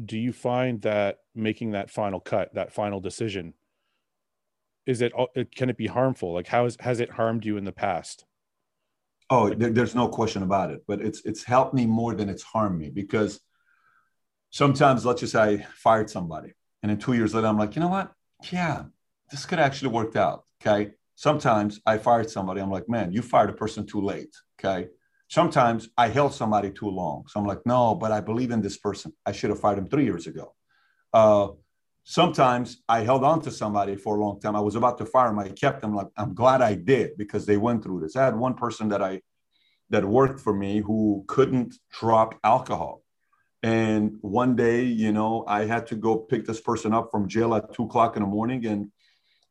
[0.03, 3.55] do you find that making that final cut, that final decision,
[4.87, 5.13] is it
[5.57, 6.33] can it be harmful?
[6.33, 8.25] Like how is, has it harmed you in the past?
[9.31, 10.85] Oh, there, there's no question about it.
[10.87, 13.41] But it's it's helped me more than it's harmed me because
[14.51, 17.81] sometimes, let's just say, I fired somebody, and then two years later, I'm like, you
[17.81, 18.13] know what?
[18.53, 18.85] Yeah,
[19.31, 20.45] this could actually worked out.
[20.61, 20.93] Okay.
[21.15, 22.61] Sometimes I fired somebody.
[22.61, 24.35] I'm like, man, you fired a person too late.
[24.59, 24.89] Okay
[25.31, 27.25] sometimes I held somebody too long.
[27.29, 29.13] So I'm like, no, but I believe in this person.
[29.25, 30.55] I should have fired him three years ago.
[31.13, 31.49] Uh,
[32.03, 34.57] sometimes I held on to somebody for a long time.
[34.57, 35.39] I was about to fire him.
[35.39, 38.17] I kept them like, I'm glad I did because they went through this.
[38.17, 39.23] I had one person that I,
[39.91, 43.03] that worked for me who couldn't drop alcohol.
[43.63, 47.55] And one day, you know, I had to go pick this person up from jail
[47.55, 48.65] at two o'clock in the morning.
[48.67, 48.91] And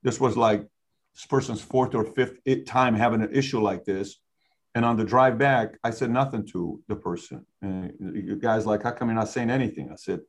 [0.01, 0.65] this was like
[1.13, 4.17] this person's fourth or fifth time having an issue like this
[4.75, 7.45] and on the drive back, I said nothing to the person.
[7.61, 9.89] And the guy's like, How come you're not saying anything?
[9.91, 10.21] I said,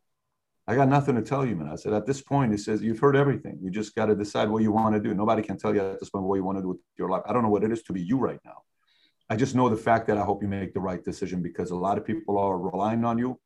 [0.67, 1.69] I got nothing to tell you, man.
[1.69, 3.59] I said, At this point, he says, You've heard everything.
[3.63, 5.15] You just got to decide what you want to do.
[5.15, 7.23] Nobody can tell you at this point what you want to do with your life.
[7.27, 8.63] I don't know what it is to be you right now.
[9.29, 11.77] I just know the fact that I hope you make the right decision because a
[11.77, 13.39] lot of people are relying on you.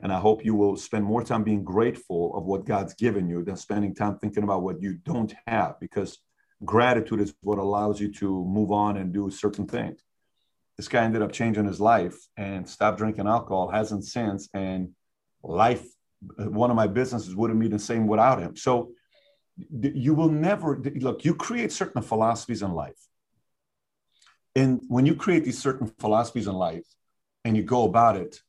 [0.00, 3.44] And I hope you will spend more time being grateful of what God's given you
[3.44, 6.18] than spending time thinking about what you don't have because
[6.64, 10.02] gratitude is what allows you to move on and do certain things
[10.76, 14.48] this guy ended up changing his life and stopped drinking alcohol, hasn't since.
[14.54, 14.90] And
[15.42, 15.84] life,
[16.36, 18.56] one of my businesses wouldn't be the same without him.
[18.56, 18.92] So
[19.56, 22.98] you will never look, you create certain philosophies in life.
[24.54, 26.86] And when you create these certain philosophies in life
[27.44, 28.40] and you go about it,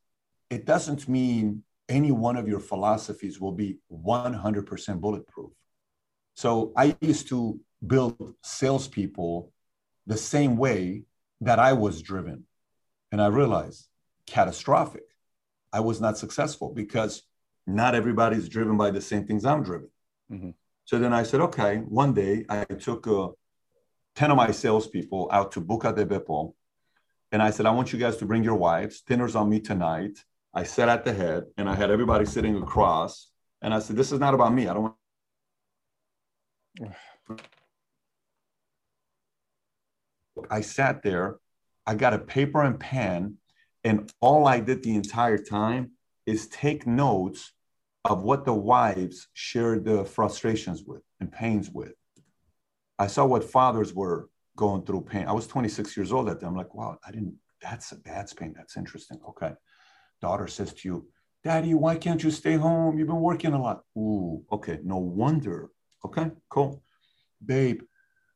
[0.53, 5.51] it doesn't mean any one of your philosophies will be 100% bulletproof.
[6.35, 9.51] So I used to build salespeople
[10.05, 11.03] the same way
[11.41, 12.45] that I was driven.
[13.11, 13.87] And I realized
[14.27, 15.07] catastrophic.
[15.71, 17.23] I was not successful because
[17.65, 19.89] not everybody's driven by the same things I'm driven.
[20.31, 20.51] Mm-hmm.
[20.85, 23.29] So then I said, okay, one day I took uh,
[24.15, 26.53] 10 of my salespeople out to Buca di Beppo.
[27.31, 29.01] And I said, I want you guys to bring your wives.
[29.01, 30.19] Dinner's on me tonight.
[30.53, 33.29] I sat at the head and I had everybody sitting across.
[33.61, 34.67] And I said, this is not about me.
[34.67, 34.95] I don't want.
[40.49, 41.37] I sat there,
[41.85, 43.37] I got a paper and pen,
[43.83, 45.91] and all I did the entire time
[46.25, 47.53] is take notes
[48.05, 51.93] of what the wives shared the frustrations with and pains with.
[52.99, 55.27] I saw what fathers were going through pain.
[55.27, 56.49] I was 26 years old at them.
[56.49, 58.53] I'm like, wow, I didn't, that's a dad's pain.
[58.55, 59.19] That's interesting.
[59.29, 59.53] Okay.
[60.23, 61.07] Daughter says to you,
[61.43, 62.97] Daddy, why can't you stay home?
[62.97, 63.83] You've been working a lot.
[63.97, 64.79] Ooh, okay.
[64.81, 65.57] No wonder.
[66.05, 66.81] Okay, cool.
[67.45, 67.81] Babe,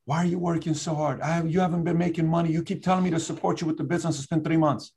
[0.04, 1.22] why are you working so hard?
[1.22, 2.52] I, you haven't been making money.
[2.52, 4.18] You keep telling me to support you with the business.
[4.18, 4.92] It's been three months.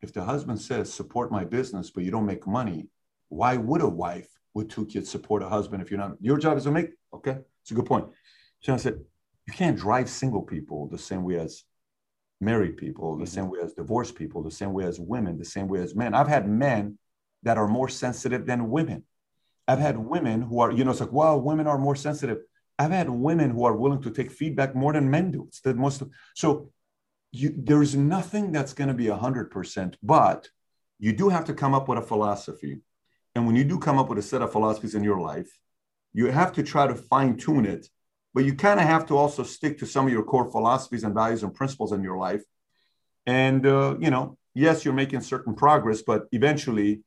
[0.00, 2.88] If the husband says, support my business, but you don't make money,
[3.28, 6.12] why would a wife with two kids support a husband if you're not?
[6.20, 6.90] Your job is to make.
[7.12, 7.38] Okay.
[7.62, 8.06] It's a good point.
[8.68, 9.00] I said,
[9.48, 11.64] you can't drive single people the same way as
[12.42, 13.34] married people, the mm-hmm.
[13.34, 16.14] same way as divorced people, the same way as women, the same way as men.
[16.14, 16.98] I've had men
[17.42, 19.04] that are more sensitive than women.
[19.66, 22.38] I've had women who are, you know, it's like, wow, women are more sensitive.
[22.78, 25.44] I've had women who are willing to take feedback more than men do.
[25.48, 26.02] It's the most
[26.34, 26.72] so
[27.30, 30.48] you, there's nothing that's going to be 100%, but
[30.98, 32.80] you do have to come up with a philosophy.
[33.34, 35.58] And when you do come up with a set of philosophies in your life,
[36.12, 37.88] you have to try to fine tune it,
[38.34, 41.14] but you kind of have to also stick to some of your core philosophies and
[41.14, 42.42] values and principles in your life.
[43.26, 47.02] And, uh, you know, yes, you're making certain progress, but eventually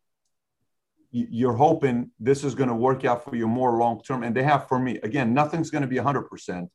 [1.11, 4.23] you're hoping this is going to work out for you more long term.
[4.23, 4.99] And they have for me.
[5.01, 6.69] Again, nothing's going to be 100%.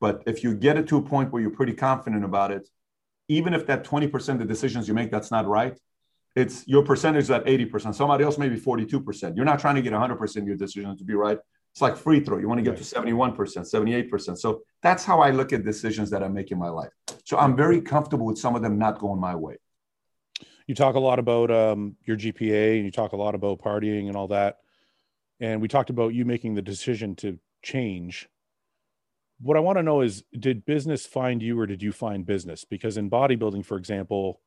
[0.00, 2.68] But if you get it to a point where you're pretty confident about it,
[3.28, 5.78] even if that 20% of the decisions you make, that's not right,
[6.34, 7.94] it's your percentage is at 80%.
[7.94, 9.36] Somebody else may be 42%.
[9.36, 11.38] You're not trying to get 100% of your decisions to be right.
[11.72, 12.38] It's like free throw.
[12.38, 14.38] You want to get to 71%, 78%.
[14.38, 16.90] So that's how I look at decisions that I make in my life.
[17.24, 19.56] So I'm very comfortable with some of them not going my way.
[20.66, 24.08] You talk a lot about um, your GPA and you talk a lot about partying
[24.08, 24.58] and all that.
[25.38, 28.28] And we talked about you making the decision to change.
[29.40, 32.64] What I want to know is did business find you or did you find business?
[32.64, 34.40] Because in bodybuilding, for example,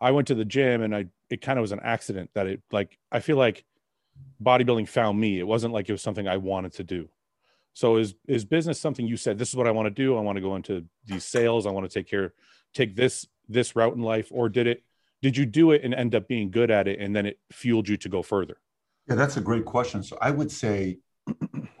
[0.00, 2.62] I went to the gym and I it kind of was an accident that it
[2.72, 3.64] like I feel like
[4.42, 5.38] bodybuilding found me.
[5.38, 7.08] It wasn't like it was something I wanted to do.
[7.72, 10.16] So is is business something you said this is what I want to do?
[10.16, 11.66] I want to go into these sales.
[11.66, 12.32] I want to take care
[12.74, 14.84] take this this route in life or did it
[15.22, 17.88] did you do it and end up being good at it and then it fueled
[17.88, 18.56] you to go further?
[19.08, 20.02] Yeah, that's a great question.
[20.02, 20.98] So I would say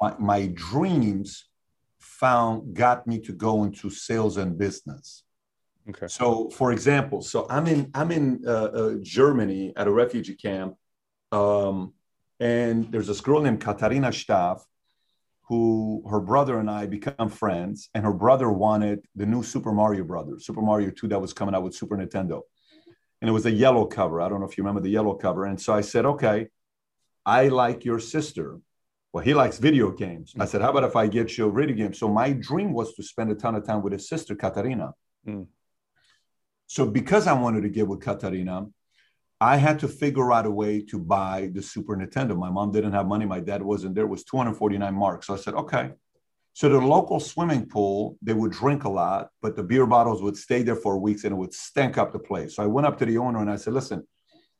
[0.00, 1.46] my, my dreams
[1.98, 5.24] found got me to go into sales and business.
[5.88, 6.06] Okay.
[6.06, 10.74] So, for example, so I'm in I'm in uh, uh, Germany at a refugee camp,
[11.32, 11.94] um,
[12.40, 14.64] and there's this girl named Katarina Staff,
[15.42, 20.04] who her brother and I become friends, and her brother wanted the new Super Mario
[20.04, 22.42] Brothers, Super Mario 2 that was coming out with Super Nintendo,
[23.20, 24.20] and it was a yellow cover.
[24.20, 26.48] I don't know if you remember the yellow cover, and so I said, okay,
[27.26, 28.58] I like your sister.
[29.12, 30.34] Well, he likes video games.
[30.38, 31.92] I said, how about if I get you a video game?
[31.92, 34.94] So my dream was to spend a ton of time with his sister, Katarina.
[35.26, 35.48] Mm.
[36.68, 38.68] So because I wanted to get with Katarina,
[39.40, 42.36] I had to figure out a way to buy the Super Nintendo.
[42.36, 43.24] My mom didn't have money.
[43.24, 44.04] My dad wasn't there.
[44.04, 45.28] It was 249 marks.
[45.28, 45.92] So I said, okay.
[46.52, 50.36] So the local swimming pool, they would drink a lot, but the beer bottles would
[50.36, 52.56] stay there for weeks and it would stink up the place.
[52.56, 54.06] So I went up to the owner and I said, listen,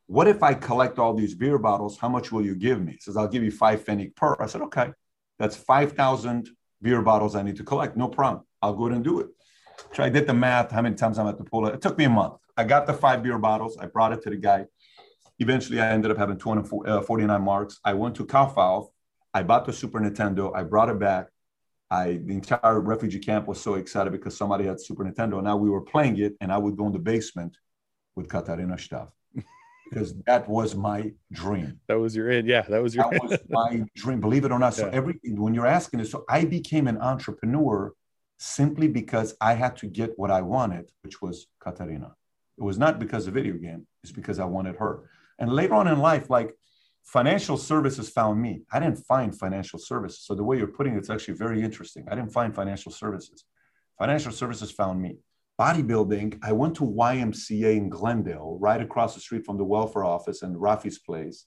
[0.07, 1.99] what if I collect all these beer bottles?
[1.99, 2.93] How much will you give me?
[2.93, 4.35] He says, I'll give you five pfennig per.
[4.40, 4.93] I said, okay,
[5.38, 6.49] that's 5,000
[6.81, 7.97] beer bottles I need to collect.
[7.97, 8.45] No problem.
[8.62, 9.29] I'll go ahead and do it.
[9.93, 11.66] So I did the math, how many times I'm at the pool.
[11.66, 12.35] It took me a month.
[12.61, 13.79] I got the five beer bottles.
[13.79, 14.66] I brought it to the guy.
[15.38, 17.81] Eventually, I ended up having 249 uh, marks.
[17.83, 18.88] I went to Kaufhof.
[19.33, 20.55] I bought the Super Nintendo.
[20.55, 21.29] I brought it back.
[21.90, 25.42] I the entire refugee camp was so excited because somebody had Super Nintendo.
[25.42, 27.57] Now we were playing it, and I would go in the basement
[28.14, 29.09] with Katarina Staff
[29.88, 31.81] because that was my dream.
[31.88, 32.46] That was your end.
[32.46, 33.09] Yeah, that was your.
[33.11, 34.20] That was my dream.
[34.20, 34.75] Believe it or not.
[34.75, 34.92] So yeah.
[34.92, 37.94] every when you're asking this, so I became an entrepreneur
[38.37, 42.14] simply because I had to get what I wanted, which was Katarina.
[42.61, 45.09] It was not because of video game, it's because I wanted her.
[45.38, 46.55] And later on in life, like
[47.03, 48.62] financial services found me.
[48.70, 50.20] I didn't find financial services.
[50.27, 52.07] So the way you're putting it, it's actually very interesting.
[52.11, 53.44] I didn't find financial services.
[53.99, 55.16] Financial services found me.
[55.59, 60.42] Bodybuilding, I went to YMCA in Glendale, right across the street from the welfare office
[60.42, 61.46] and Rafi's place.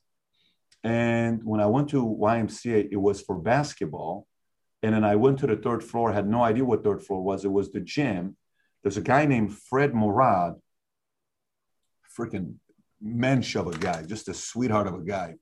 [0.84, 4.28] And when I went to YMCA, it was for basketball.
[4.82, 7.46] And then I went to the third floor, had no idea what third floor was.
[7.46, 8.36] It was the gym.
[8.82, 10.56] There's a guy named Fred Morad,
[12.18, 12.56] freaking
[13.02, 15.36] mensch of a guy, just a sweetheart of a guy.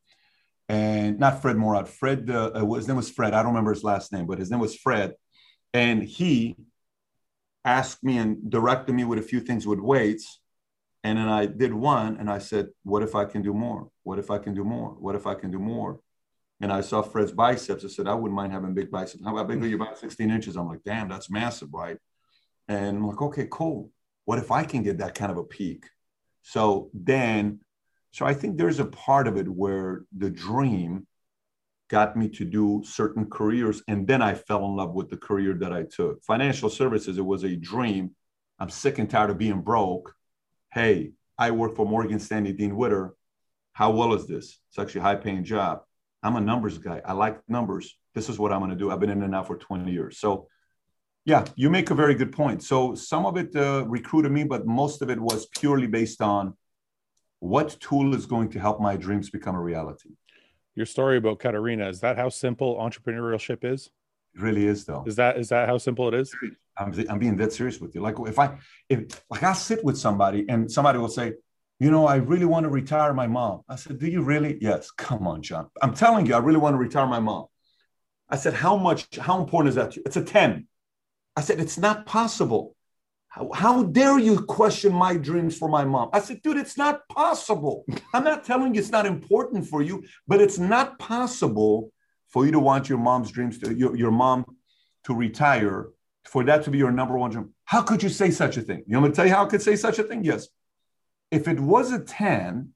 [0.70, 3.34] And not Fred Morad, Fred, uh, uh, his name was Fred.
[3.34, 5.14] I don't remember his last name, but his name was Fred.
[5.74, 6.56] And he
[7.66, 10.40] asked me and directed me with a few things with weights.
[11.04, 13.90] And then I did one and I said, What if I can do more?
[14.04, 14.96] What if I can do more?
[15.00, 16.00] What if I can do more?
[16.62, 17.84] and I saw Fred's biceps.
[17.84, 19.24] I said, I wouldn't mind having big biceps.
[19.24, 19.76] How big are you?
[19.76, 20.56] About 16 inches.
[20.56, 21.98] I'm like, damn, that's massive, right?
[22.68, 23.90] And I'm like, okay, cool.
[24.26, 25.86] What if I can get that kind of a peak?
[26.42, 27.60] So then,
[28.12, 31.08] so I think there's a part of it where the dream
[31.90, 33.84] got me to do certain careers.
[33.88, 36.24] And then I fell in love with the career that I took.
[36.24, 38.12] Financial services, it was a dream.
[38.60, 40.14] I'm sick and tired of being broke.
[40.74, 43.14] Hey, I work for Morgan Stanley Dean Witter.
[43.74, 44.60] How well is this?
[44.70, 45.82] It's actually a high paying job.
[46.24, 47.02] I'm a numbers guy.
[47.04, 47.98] I like numbers.
[48.14, 48.92] This is what I'm going to do.
[48.92, 50.20] I've been in and out for 20 years.
[50.20, 50.48] So,
[51.26, 52.64] yeah, you make a very good point.
[52.64, 56.56] So, some of it uh, recruited me, but most of it was purely based on
[57.40, 60.10] what tool is going to help my dreams become a reality.
[60.76, 63.90] Your story about Katarina is that how simple entrepreneurship is?
[64.36, 65.04] It really is, though.
[65.06, 66.34] Is that is that how simple it is?
[66.78, 68.02] I'm, I'm being that serious with you.
[68.02, 68.58] Like if I
[68.90, 71.34] if like I sit with somebody and somebody will say,
[71.82, 73.62] you know, I really want to retire my mom.
[73.68, 74.58] I said, do you really?
[74.62, 74.92] Yes.
[74.92, 75.68] Come on, John.
[75.82, 77.48] I'm telling you, I really want to retire my mom.
[78.30, 80.04] I said, how much, how important is that to you?
[80.06, 80.68] It's a 10.
[81.36, 82.76] I said, it's not possible.
[83.28, 86.10] How, how dare you question my dreams for my mom?
[86.12, 87.86] I said, dude, it's not possible.
[88.14, 91.92] I'm not telling you it's not important for you, but it's not possible
[92.30, 94.46] for you to want your mom's dreams to your, your mom
[95.06, 95.90] to retire,
[96.26, 97.54] for that to be your number one dream.
[97.66, 98.84] How could you say such a thing?
[98.86, 100.24] You want me to tell you how I could say such a thing?
[100.24, 100.48] Yes
[101.32, 102.74] if it was a 10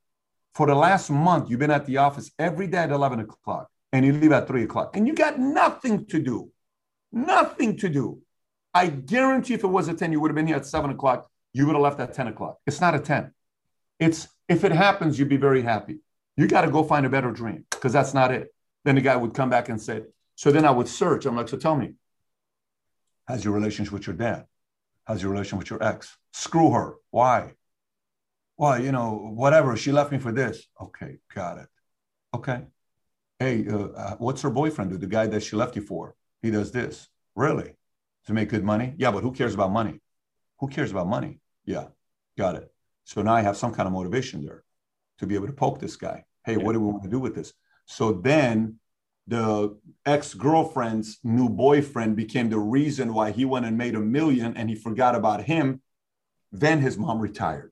[0.53, 4.05] For the last month, you've been at the office every day at 11 o'clock and
[4.05, 6.49] you leave at 3 o'clock and you got nothing to do.
[7.11, 8.21] Nothing to do.
[8.75, 11.31] I guarantee if it was at 10, you would have been here at 7 o'clock.
[11.53, 12.59] You would have left at 10 o'clock.
[12.67, 13.33] It's not a 10.
[13.99, 15.99] It's if it happens, you'd be very happy.
[16.35, 18.53] You got to go find a better dream because that's not it.
[18.83, 20.03] Then the guy would come back and say,
[20.35, 21.25] so then I would search.
[21.25, 21.93] I'm like, so tell me,
[23.25, 24.45] how's your relationship with your dad?
[25.05, 26.17] How's your relation with your ex?
[26.33, 26.95] Screw her.
[27.11, 27.53] Why?
[28.57, 29.77] Well, you know, whatever.
[29.77, 30.67] She left me for this.
[30.81, 31.67] Okay, got it.
[32.33, 32.63] Okay.
[33.39, 34.97] Hey, uh, uh, what's her boyfriend do?
[34.97, 36.15] The guy that she left you for?
[36.41, 37.07] He does this.
[37.35, 37.75] Really?
[38.27, 38.93] To make good money?
[38.97, 40.01] Yeah, but who cares about money?
[40.59, 41.39] Who cares about money?
[41.65, 41.87] Yeah,
[42.37, 42.71] got it.
[43.03, 44.63] So now I have some kind of motivation there
[45.19, 46.25] to be able to poke this guy.
[46.43, 46.63] Hey, yeah.
[46.63, 47.53] what do we want to do with this?
[47.85, 48.79] So then
[49.27, 54.69] the ex-girlfriend's new boyfriend became the reason why he went and made a million and
[54.69, 55.81] he forgot about him.
[56.51, 57.71] Then his mom retired.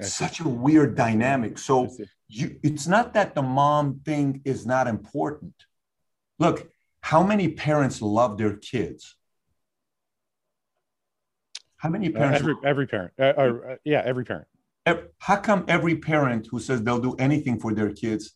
[0.00, 1.58] Such a weird dynamic.
[1.58, 1.90] So
[2.28, 5.54] you, it's not that the mom thing is not important.
[6.38, 6.70] Look,
[7.00, 9.16] how many parents love their kids?
[11.80, 12.36] How many uh, parents?
[12.36, 13.12] Uh, every, every parent.
[13.18, 14.46] Uh, uh, yeah, every parent.
[15.18, 18.32] How come every parent who says they'll do anything for their kids,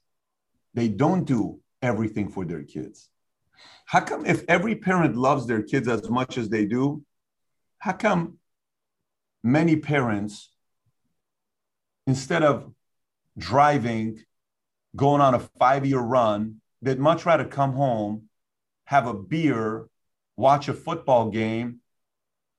[0.73, 3.11] they don't do everything for their kids?
[3.87, 7.03] How come if every parent loves their kids as much as they do,
[7.79, 8.39] how come
[9.43, 10.51] many parents,
[12.07, 12.73] instead of
[13.37, 14.23] driving,
[14.97, 18.29] going on a five year run, they'd much rather come home,
[18.85, 19.87] have a beer,
[20.37, 21.81] watch a football game,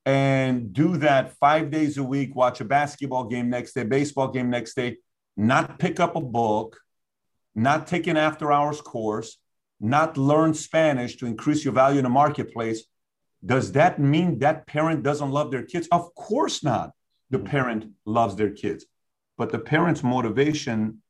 [0.05, 4.49] and do that five days a week, watch a basketball game next day, baseball game
[4.49, 4.97] next day,
[5.35, 6.77] not pick up a book,
[7.55, 9.37] not take an after hours course,
[9.79, 12.85] not learn Spanish to increase your value in the marketplace,
[13.45, 15.87] does that mean that parent doesn't love their kids?
[15.91, 16.91] Of course not.
[17.29, 17.47] The mm-hmm.
[17.47, 18.85] parent loves their kids,
[19.37, 21.01] but the parent's motivation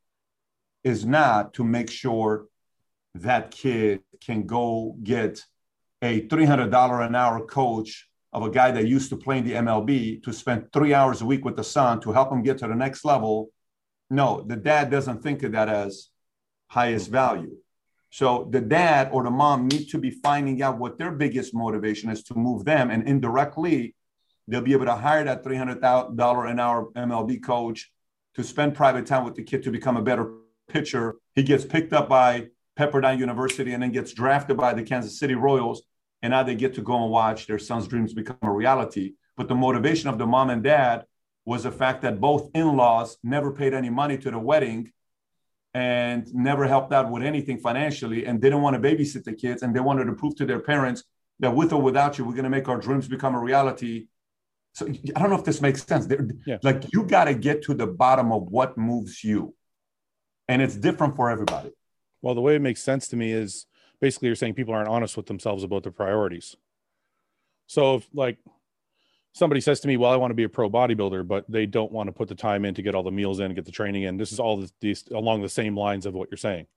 [0.84, 2.48] is not to make sure
[3.16, 5.44] that kid can go get
[6.02, 10.22] a $300 an hour coach of a guy that used to play in the MLB
[10.24, 12.76] to spend three hours a week with the son to help him get to the
[12.76, 13.50] next level.
[14.10, 16.10] No, the dad doesn't think of that as
[16.68, 17.56] highest value.
[18.10, 22.10] So the dad or the mom need to be finding out what their biggest motivation
[22.10, 23.96] is to move them, and indirectly,
[24.50, 27.90] they'll be able to hire that three hundred dollar an hour MLB coach
[28.36, 30.34] to spend private time with the kid to become a better
[30.68, 31.16] pitcher.
[31.36, 35.36] He gets picked up by Pepperdine University and then gets drafted by the Kansas City
[35.36, 35.84] Royals
[36.22, 39.14] and now they get to go and watch their son's dreams become a reality.
[39.38, 41.06] But the motivation of the mom and dad
[41.46, 44.92] was the fact that both in-laws never paid any money to the wedding
[45.74, 49.62] and never helped out with anything financially and didn't want to babysit the kids.
[49.62, 51.04] And they wanted to prove to their parents
[51.40, 54.08] that with or without you we're going to make our dreams become a reality.
[54.74, 56.08] So i don't know if this makes sense.
[56.46, 56.58] Yeah.
[56.64, 59.54] like you got to get to the bottom of what moves you.
[60.48, 61.72] And it's different for everybody.
[62.22, 63.66] Well the way it makes sense to me is
[64.06, 66.56] basically you're saying people aren't honest with themselves about their priorities.
[67.66, 68.38] So if like
[69.34, 71.92] somebody says to me, well, I want to be a pro bodybuilder, but they don't
[71.92, 74.04] want to put the time in to get all the meals in, get the training
[74.04, 74.18] in.
[74.18, 76.68] This is all these along the same lines of what you're saying.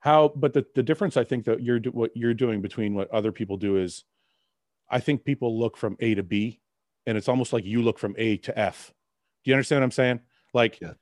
[0.00, 3.30] How, but the, the difference I think that you're, what you're doing between what other
[3.30, 4.02] people do is
[4.90, 6.60] I think people look from A to B
[7.06, 8.92] and it's almost like you look from A to F.
[9.44, 10.20] Do you understand what I'm saying?
[10.52, 10.94] Like yeah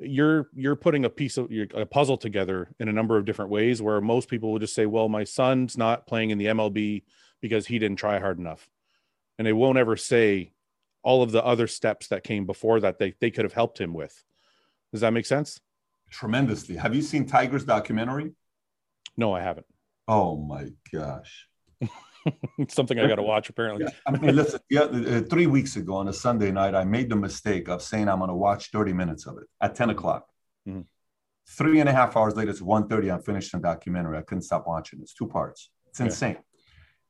[0.00, 3.80] you're you're putting a piece of a puzzle together in a number of different ways
[3.80, 7.02] where most people will just say well my son's not playing in the mlb
[7.40, 8.70] because he didn't try hard enough.
[9.38, 10.52] And they won't ever say
[11.02, 13.92] all of the other steps that came before that they, they could have helped him
[13.92, 14.24] with.
[14.92, 15.60] Does that make sense?
[16.10, 16.76] Tremendously.
[16.76, 18.32] Have you seen tiger's documentary?
[19.16, 19.66] No i haven't.
[20.08, 21.48] Oh my gosh
[22.68, 23.84] something I got to watch apparently.
[23.84, 27.10] Yeah, I mean, listen, yeah, uh, three weeks ago on a Sunday night, I made
[27.10, 30.26] the mistake of saying I'm going to watch 30 minutes of it at 10 o'clock.
[30.68, 30.82] Mm-hmm.
[31.46, 33.12] Three and a half hours later, it's 1.30.
[33.12, 34.16] I'm finished the documentary.
[34.16, 35.00] I couldn't stop watching.
[35.02, 35.70] It's two parts.
[35.88, 36.38] It's insane.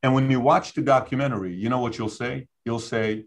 [0.03, 2.49] And when you watch the documentary, you know what you'll say?
[2.65, 3.25] You'll say,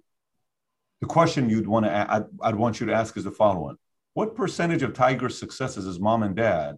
[1.01, 3.77] the question you'd want to, I'd, I'd want you to ask is the following.
[4.13, 6.77] What percentage of Tiger's successes is mom and dad?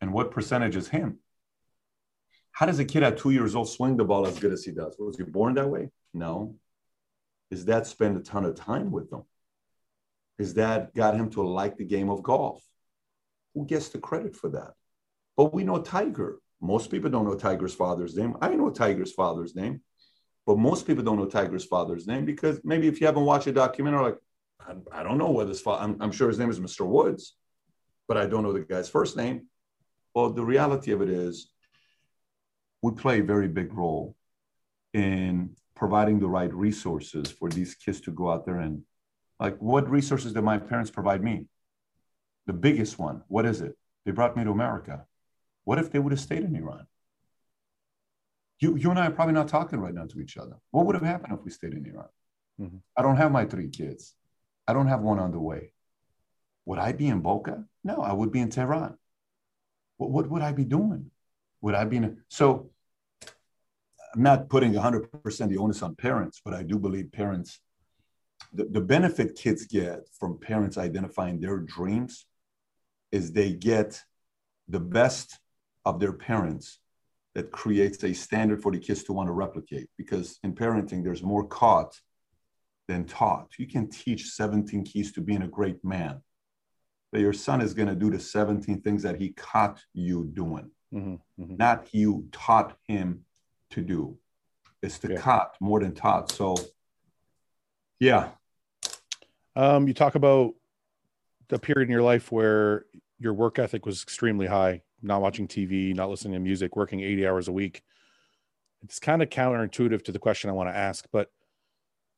[0.00, 1.18] And what percentage is him?
[2.56, 4.72] How does a kid at two years old swing the ball as good as he
[4.72, 4.96] does?
[4.98, 5.90] Was he born that way?
[6.14, 6.56] No.
[7.50, 9.24] His dad spent a ton of time with him.
[10.38, 12.64] His dad got him to like the game of golf.
[13.54, 14.72] Who gets the credit for that?
[15.36, 16.38] But we know Tiger.
[16.62, 18.38] Most people don't know Tiger's father's name.
[18.40, 19.82] I know Tiger's father's name,
[20.46, 23.52] but most people don't know Tiger's father's name because maybe if you haven't watched a
[23.52, 24.18] documentary, like,
[24.66, 26.86] I, I don't know what his father, I'm, I'm sure his name is Mr.
[26.86, 27.36] Woods,
[28.08, 29.48] but I don't know the guy's first name.
[30.14, 31.50] Well, the reality of it is
[32.86, 34.16] would play a very big role
[34.94, 38.82] in providing the right resources for these kids to go out there and
[39.38, 41.46] like what resources did my parents provide me
[42.46, 43.76] the biggest one, what is it?
[44.04, 45.04] They brought me to America.
[45.64, 46.86] What if they would have stayed in Iran?
[48.60, 50.56] You, you and I are probably not talking right now to each other.
[50.70, 52.08] What would have happened if we stayed in Iran?
[52.60, 52.76] Mm-hmm.
[52.96, 54.14] I don't have my three kids.
[54.66, 55.72] I don't have one on the way.
[56.66, 57.64] Would I be in Boca?
[57.84, 58.96] No, I would be in Tehran.
[59.98, 61.10] What, what would I be doing?
[61.60, 62.18] Would I be in?
[62.28, 62.70] So
[64.16, 67.60] I'm not putting 100% the onus on parents, but I do believe parents,
[68.50, 72.24] the, the benefit kids get from parents identifying their dreams
[73.12, 74.02] is they get
[74.68, 75.38] the best
[75.84, 76.78] of their parents
[77.34, 79.90] that creates a standard for the kids to want to replicate.
[79.98, 82.00] Because in parenting, there's more caught
[82.88, 83.50] than taught.
[83.58, 86.22] You can teach 17 keys to being a great man,
[87.12, 90.70] but your son is going to do the 17 things that he caught you doing,
[90.94, 91.56] mm-hmm, mm-hmm.
[91.56, 93.25] not you taught him
[93.70, 94.18] to do.
[94.82, 95.20] It's the yeah.
[95.20, 96.30] caught more than taught.
[96.30, 96.56] So,
[97.98, 98.30] yeah.
[99.54, 100.54] Um, you talk about
[101.48, 102.84] the period in your life where
[103.18, 107.26] your work ethic was extremely high not watching TV, not listening to music, working 80
[107.26, 107.82] hours a week.
[108.82, 111.30] It's kind of counterintuitive to the question I want to ask, but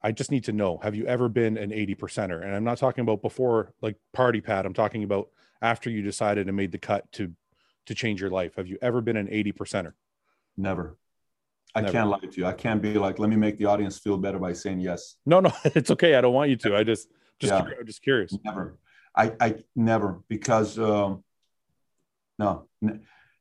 [0.03, 2.43] I just need to know have you ever been an 80 percenter?
[2.43, 5.29] And I'm not talking about before like party pad, I'm talking about
[5.61, 7.33] after you decided and made the cut to
[7.87, 8.57] to change your life.
[8.57, 9.93] Have you ever been an 80 percenter?
[10.57, 10.97] Never.
[11.75, 11.93] I Never.
[11.93, 12.47] can't lie to you.
[12.47, 15.17] I can't be like, let me make the audience feel better by saying yes.
[15.27, 16.15] No, no, it's okay.
[16.15, 16.77] I don't want you to.
[16.77, 17.09] I just,
[17.39, 17.59] just, yeah.
[17.59, 18.37] I'm just curious.
[18.45, 18.79] Never.
[19.15, 21.25] I, I never because um,
[22.39, 22.69] no.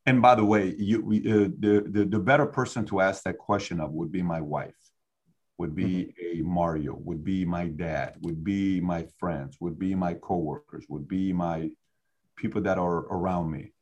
[0.07, 3.37] And by the way, you, we, uh, the, the, the better person to ask that
[3.37, 4.73] question of would be my wife,
[5.57, 6.41] would be mm-hmm.
[6.41, 11.07] a Mario, would be my dad, would be my friends, would be my coworkers, would
[11.07, 11.69] be my
[12.37, 13.73] people that are around me.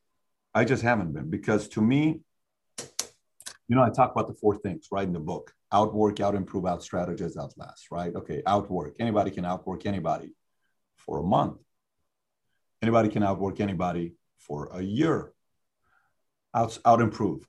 [0.54, 2.22] I just haven't been because to me,
[3.68, 6.66] you know, I talk about the four things right in the book outwork, out improve,
[6.66, 8.16] out strategize, outlast, right?
[8.16, 8.96] Okay, outwork.
[9.00, 10.34] Anybody can outwork anybody
[10.98, 11.58] for a month.
[12.82, 15.34] Anybody can outwork anybody for a year.
[16.54, 17.46] Out, out improve.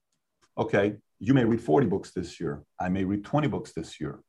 [0.59, 2.64] Okay, you may read 40 books this year.
[2.81, 4.21] I may read 20 books this year.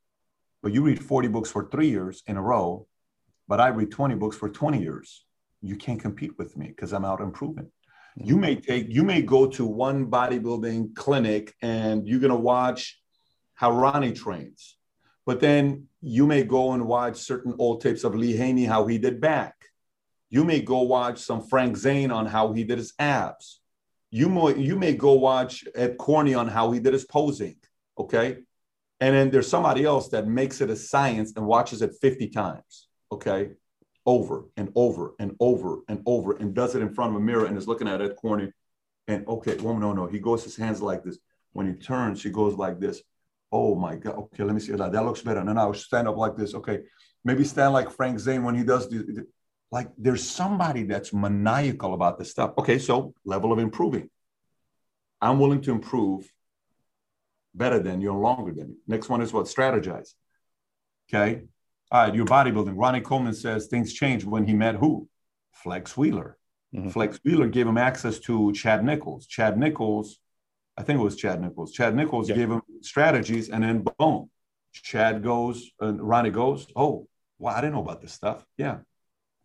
[0.62, 2.88] But you read 40 books for three years in a row,
[3.48, 5.26] but I read 20 books for 20 years.
[5.62, 7.72] You can't compete with me because I'm out improving.
[8.20, 13.00] You may take, you may go to one bodybuilding clinic and you're gonna watch
[13.54, 14.78] how Ronnie trains.
[15.26, 18.98] But then you may go and watch certain old tapes of Lee Haney, how he
[18.98, 19.54] did back.
[20.30, 23.62] You may go watch some Frank Zane on how he did his abs.
[24.10, 27.58] You may, you may go watch Ed Corney on how he did his posing.
[27.98, 28.38] Okay.
[29.00, 32.88] And then there's somebody else that makes it a science and watches it 50 times.
[33.12, 33.52] Okay.
[34.08, 37.46] Over and over and over and over and does it in front of a mirror
[37.46, 38.52] and is looking at Ed Corney.
[39.08, 40.08] And okay, well, no, no.
[40.08, 41.20] He goes his hands like this.
[41.52, 43.04] When he turns, he goes like this.
[43.52, 44.16] Oh my God.
[44.16, 44.92] Okay, let me see that.
[44.92, 45.42] That looks better.
[45.42, 46.56] And then I'll stand up like this.
[46.56, 46.80] Okay.
[47.24, 49.26] Maybe stand like Frank Zane when he does the,
[49.72, 52.54] like there's somebody that's maniacal about this stuff.
[52.58, 54.10] Okay, so level of improving.
[55.22, 56.32] I'm willing to improve
[57.54, 58.78] better than you and longer than you.
[58.88, 59.48] Next one is what?
[59.48, 60.14] Strategize.
[61.10, 61.44] Okay.
[61.92, 62.74] All right, your bodybuilding.
[62.76, 65.08] Ronnie Coleman says things changed when he met who?
[65.54, 66.38] Flex Wheeler.
[66.76, 66.90] Mm-hmm.
[66.90, 69.26] Flex Wheeler gave him access to Chad Nicholls.
[69.26, 70.20] Chad Nicholls,
[70.78, 71.72] I think it was Chad Nicholls.
[71.72, 72.36] Chad Nicholls yeah.
[72.36, 74.30] gave him strategies, and then boom,
[74.74, 77.08] Chad goes and Ronnie goes, oh,
[77.40, 78.46] well, I didn't know about this stuff.
[78.58, 78.80] Yeah,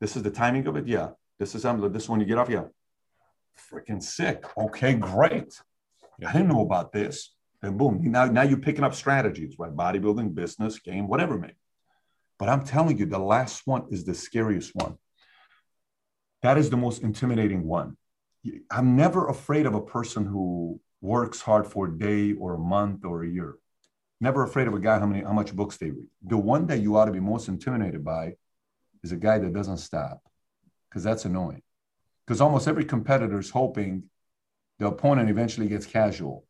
[0.00, 0.86] this is the timing of it.
[0.86, 1.10] Yeah.
[1.38, 2.48] This is um, this one you get off.
[2.48, 2.64] Yeah.
[3.70, 4.44] Freaking sick.
[4.56, 5.60] Okay, great.
[6.18, 6.28] Yeah.
[6.28, 7.34] I didn't know about this.
[7.62, 9.74] And boom, now, now you're picking up strategies, right?
[9.74, 11.52] Bodybuilding, business, game, whatever, man.
[12.42, 14.98] But I'm telling you, the last one is the scariest one.
[16.42, 17.96] That is the most intimidating one.
[18.68, 23.04] I'm never afraid of a person who works hard for a day or a month
[23.04, 23.58] or a year.
[24.20, 26.08] Never afraid of a guy how many how much books they read.
[26.20, 28.34] The one that you ought to be most intimidated by
[29.04, 30.20] is a guy that doesn't stop
[30.88, 31.62] because that's annoying.
[32.26, 34.10] Because almost every competitor is hoping
[34.80, 36.44] the opponent eventually gets casual,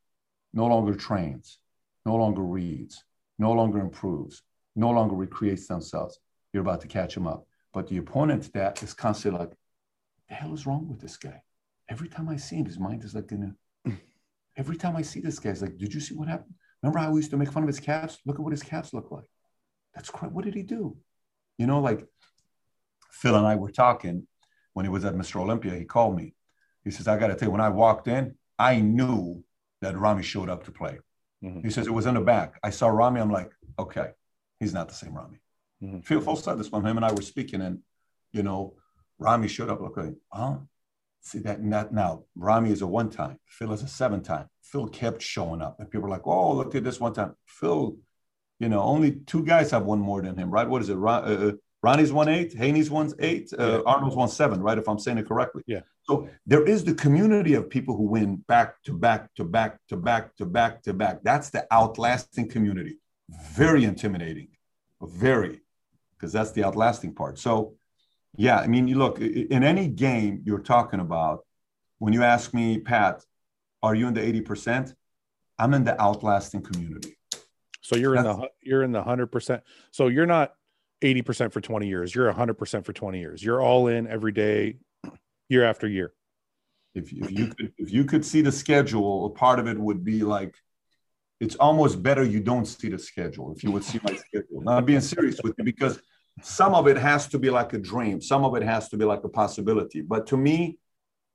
[0.54, 1.58] no longer trains,
[2.06, 3.04] no longer reads,
[3.38, 4.42] no longer improves,
[4.74, 6.18] no longer recreates themselves.
[6.52, 7.46] You're about to catch him up.
[7.72, 9.52] But the opponent that is constantly like,
[10.28, 11.42] the hell is wrong with this guy?
[11.88, 13.54] Every time I see him, his mind is like gonna.
[14.56, 16.54] Every time I see this guy, it's like, did you see what happened?
[16.82, 18.18] Remember how we used to make fun of his calves?
[18.26, 19.24] Look at what his calves look like.
[19.94, 20.32] That's great.
[20.32, 20.96] What did he do?
[21.58, 22.06] You know, like
[23.10, 24.26] Phil and I were talking
[24.74, 25.40] when he was at Mr.
[25.40, 25.74] Olympia.
[25.74, 26.34] He called me.
[26.84, 29.44] He says, I got to tell you, when I walked in, I knew
[29.80, 30.98] that Ramy showed up to play.
[31.42, 31.60] Mm-hmm.
[31.60, 32.58] He says, it was in the back.
[32.62, 33.20] I saw Ramy.
[33.20, 34.10] I'm like, okay,
[34.62, 35.38] he's not the same Ramy.
[35.82, 36.00] Mm-hmm.
[36.00, 37.80] Phil full said this when him and I were speaking, and,
[38.32, 38.74] you know,
[39.18, 39.80] Ramy showed up.
[39.80, 40.58] Okay, huh?
[41.20, 42.24] See that not now.
[42.36, 43.38] Ramy is a one time.
[43.46, 44.46] Phil is a seven time.
[44.62, 47.96] Phil kept showing up, and people were like, "Oh, look at this one time." Phil,
[48.58, 50.68] you know, only two guys have one more than him, right?
[50.68, 50.96] What is it?
[50.96, 51.52] Uh, uh
[51.82, 53.82] Ronnie's won eight, Haney's won eight, uh, Yeah.
[53.86, 54.78] Arnold's won seven, right?
[54.78, 55.62] If I'm saying it correctly.
[55.66, 55.80] Yeah.
[56.04, 59.96] So there is the community of people who win back to back to back to
[59.96, 61.22] back to back to back.
[61.22, 62.98] That's the outlasting community.
[63.52, 64.48] Very intimidating,
[65.00, 65.60] very,
[66.14, 67.38] because that's the outlasting part.
[67.38, 67.74] So,
[68.36, 71.44] yeah, I mean, you look in any game you're talking about.
[71.98, 73.24] When you ask me, Pat,
[73.82, 74.94] are you in the eighty percent?
[75.58, 77.16] I'm in the outlasting community.
[77.80, 79.62] So you're in the you're in the hundred percent.
[79.92, 80.54] So you're not
[81.02, 82.14] eighty percent for twenty years.
[82.14, 83.42] You're hundred percent for twenty years.
[83.42, 84.78] You're all in every day,
[85.48, 86.12] year after year.
[86.94, 90.04] if, if you could if you could see the schedule, a part of it would
[90.04, 90.54] be like
[91.42, 94.62] it's almost better you don't see the schedule if you would see my schedule.
[94.62, 96.00] Now I'm being serious with you because
[96.40, 99.04] some of it has to be like a dream, some of it has to be
[99.04, 100.02] like a possibility.
[100.02, 100.78] But to me,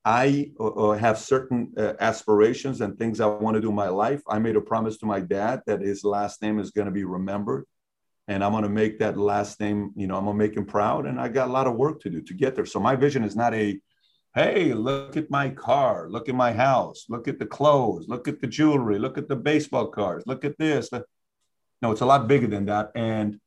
[0.06, 3.90] I uh, uh, have certain uh, aspirations and things I want to do in my
[3.90, 4.22] life.
[4.30, 7.04] I made a promise to my dad that his last name is going to be
[7.04, 7.66] remembered.
[8.30, 10.66] And I'm going to make that last name, you know, I'm going to make him
[10.66, 11.06] proud.
[11.06, 12.66] And I got a lot of work to do to get there.
[12.66, 13.78] So my vision is not a,
[14.36, 18.40] hey, look at my car, look at my house, look at the clothes, look at
[18.40, 20.90] the jewelry, look at the baseball cards, look at this.
[21.82, 22.92] No, it's a lot bigger than that.
[22.96, 23.40] And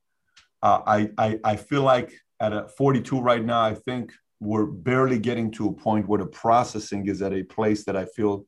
[0.63, 5.19] uh, I, I, I feel like at a 42 right now, I think we're barely
[5.19, 8.47] getting to a point where the processing is at a place that I feel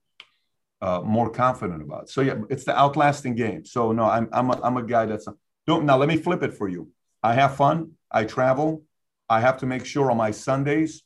[0.80, 2.08] uh, more confident about.
[2.08, 3.64] So yeah, it's the outlasting game.
[3.64, 5.34] So no, I'm I'm a, I'm a guy that's a,
[5.66, 5.96] don't now.
[5.96, 6.90] Let me flip it for you.
[7.22, 7.92] I have fun.
[8.10, 8.82] I travel.
[9.28, 11.04] I have to make sure on my Sundays.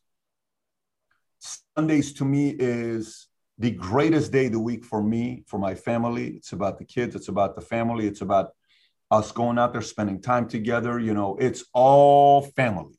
[1.77, 3.29] Sundays to me is
[3.59, 6.29] the greatest day of the week for me, for my family.
[6.29, 7.15] It's about the kids.
[7.15, 8.07] It's about the family.
[8.07, 8.51] It's about
[9.11, 10.99] us going out there, spending time together.
[10.99, 12.99] You know, it's all family.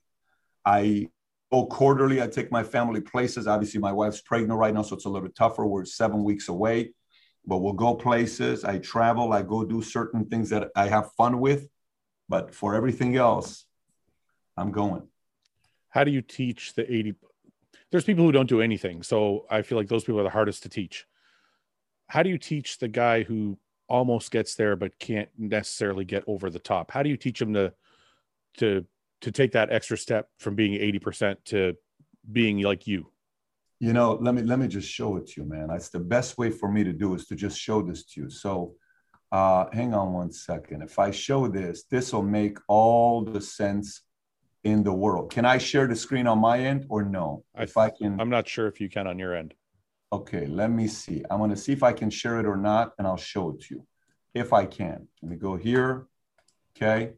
[0.65, 1.09] I
[1.51, 2.21] go quarterly.
[2.21, 3.47] I take my family places.
[3.47, 5.65] Obviously, my wife's pregnant right now, so it's a little tougher.
[5.65, 6.93] We're seven weeks away,
[7.45, 8.63] but we'll go places.
[8.63, 9.33] I travel.
[9.33, 11.67] I go do certain things that I have fun with.
[12.29, 13.65] But for everything else,
[14.57, 15.07] I'm going.
[15.89, 17.15] How do you teach the 80?
[17.91, 19.03] There's people who don't do anything.
[19.03, 21.05] So I feel like those people are the hardest to teach.
[22.07, 23.57] How do you teach the guy who
[23.89, 26.91] almost gets there but can't necessarily get over the top?
[26.91, 27.73] How do you teach him to
[28.57, 28.85] to
[29.21, 31.75] to take that extra step from being 80% to
[32.31, 33.11] being like you?
[33.79, 35.67] You know, let me let me just show it to you, man.
[35.67, 38.29] That's the best way for me to do is to just show this to you.
[38.29, 38.75] So
[39.31, 40.81] uh hang on one second.
[40.81, 44.01] If I show this, this will make all the sense
[44.63, 45.31] in the world.
[45.31, 47.43] Can I share the screen on my end or no?
[47.55, 49.53] I- If I can I'm not sure if you can on your end.
[50.11, 51.23] Okay, let me see.
[51.29, 53.61] I'm going to see if I can share it or not, and I'll show it
[53.63, 53.87] to you
[54.33, 55.07] if I can.
[55.21, 56.07] Let me go here.
[56.75, 57.13] Okay.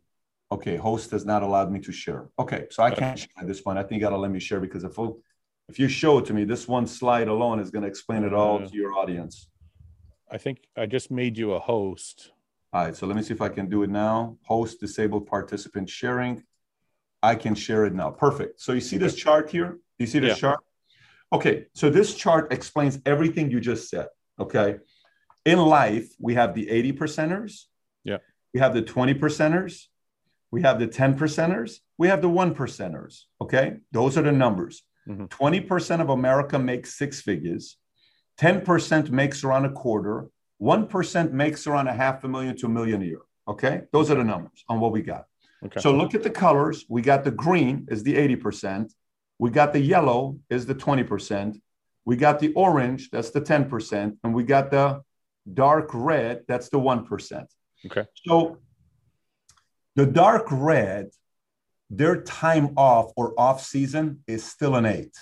[0.52, 2.30] Okay, host has not allowed me to share.
[2.40, 3.78] Okay, so I can't share at this point.
[3.78, 4.98] I think you got to let me share because if,
[5.68, 8.34] if you show it to me, this one slide alone is going to explain it
[8.34, 9.48] all to uh, your audience.
[10.32, 12.32] I think I just made you a host.
[12.74, 14.38] All right, so let me see if I can do it now.
[14.46, 16.44] Host disabled participant sharing.
[17.22, 18.12] I can share it now.
[18.12, 18.62] Perfect.
[18.62, 19.70] So you see this chart here?
[19.72, 20.50] Do you see this Yeah.
[20.50, 20.60] chart?
[21.32, 24.08] Okay, so this chart explains everything you just said.
[24.40, 24.78] Okay.
[25.46, 27.66] In life, we have the 80 percenters.
[28.04, 28.18] Yeah.
[28.54, 29.88] We have the 20 percenters.
[30.52, 31.80] We have the 10 percenters.
[31.98, 33.26] We have the one percenters.
[33.42, 33.78] Okay.
[33.92, 34.84] Those are the numbers.
[35.08, 35.30] Mhm.
[35.30, 37.78] 20% of America makes six figures.
[38.38, 40.30] 10% makes around a quarter.
[40.58, 43.22] 1% makes around a half a million to a million a year.
[43.48, 43.84] Okay.
[43.92, 45.26] Those are the numbers on what we got.
[45.66, 45.80] Okay.
[45.80, 46.86] So look at the colors.
[46.90, 48.92] We got the green is the 80%.
[49.40, 51.60] We got the yellow is the 20%.
[52.06, 54.18] We got the orange, that's the 10%.
[54.24, 55.02] And we got the
[55.54, 57.46] dark red, that's the 1%.
[57.86, 58.06] Okay.
[58.26, 58.58] So
[59.96, 61.10] the dark red,
[61.90, 65.16] their time off or off season is still an eight.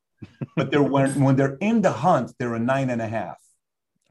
[0.56, 3.38] but they're when, when they're in the hunt, they're a nine and a half.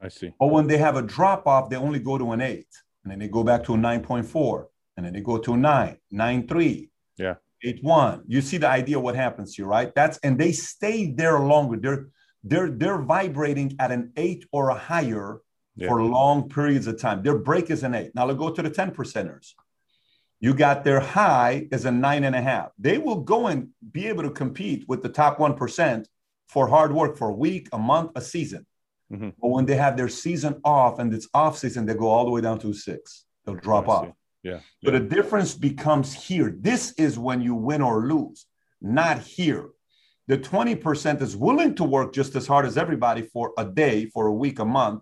[0.01, 0.33] I see.
[0.39, 2.67] Or when they have a drop off, they only go to an eight.
[3.03, 4.65] And then they go back to a 9.4.
[4.97, 6.89] And then they go to a nine, nine, three.
[7.17, 7.35] Yeah.
[7.63, 8.23] Eight, one.
[8.27, 9.93] You see the idea what happens here, right?
[9.95, 11.77] That's and they stay there longer.
[11.77, 12.07] They're
[12.43, 15.41] they're they're vibrating at an eight or a higher
[15.75, 15.87] Yeah.
[15.87, 17.23] for long periods of time.
[17.23, 18.11] Their break is an eight.
[18.15, 19.53] Now let's go to the 10 percenters.
[20.39, 22.69] You got their high is a nine and a half.
[22.77, 26.05] They will go and be able to compete with the top 1%
[26.47, 28.65] for hard work for a week, a month, a season.
[29.11, 29.33] Mhm.
[29.41, 32.31] But when they have their season off and it's off season, they go all the
[32.31, 33.25] way down to six.
[33.43, 34.09] They'll drop off.
[34.45, 34.59] Yeah.
[34.83, 36.55] So the difference becomes here.
[36.69, 38.45] This is when you win or lose,
[38.79, 39.69] not here.
[40.27, 44.27] The 20% is willing to work just as hard as everybody for a day, for
[44.27, 45.01] a week, a month.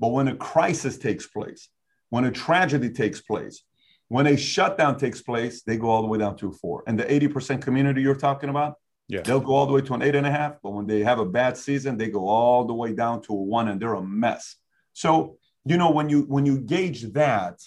[0.00, 1.68] But when a crisis takes place,
[2.10, 3.62] when a tragedy takes place,
[4.08, 6.82] when a shutdown takes place, they go all the way down to a four.
[6.88, 8.74] And the 80% community you're talking about,
[9.08, 9.22] Yeah.
[9.22, 10.56] they'll go all the way to an eight and a half.
[10.60, 13.42] But when they have a bad season, they go all the way down to a
[13.58, 14.56] one and they're a mess.
[14.92, 17.60] So, you know, when you when you gauge that,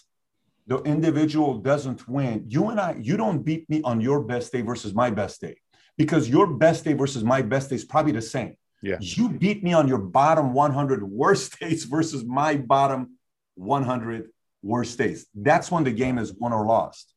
[0.67, 2.45] the individual doesn't win.
[2.47, 5.57] You and I, you don't beat me on your best day versus my best day
[5.97, 8.55] because your best day versus my best day is probably the same.
[8.81, 8.97] Yeah.
[8.99, 13.17] You beat me on your bottom 100 worst days versus my bottom
[13.55, 14.29] 100
[14.61, 15.27] worst days.
[15.33, 17.13] That's when the game is won or lost.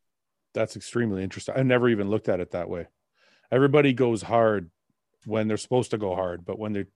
[0.55, 1.55] That's extremely interesting.
[1.57, 2.87] I never even looked at it that way.
[3.51, 4.71] Everybody goes hard
[5.25, 6.89] when they're supposed to go hard, but when they're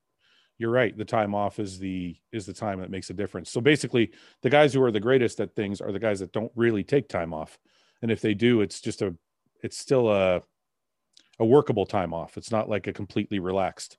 [0.59, 3.51] you're right the time off is the is the time that makes a difference.
[3.51, 6.53] So basically the guys who are the greatest at things are the guys that don't
[6.55, 7.59] really take time off.
[8.01, 9.15] And if they do it's just a
[9.63, 10.43] it's still a
[11.39, 12.37] a workable time off.
[12.37, 13.99] It's not like a completely relaxed.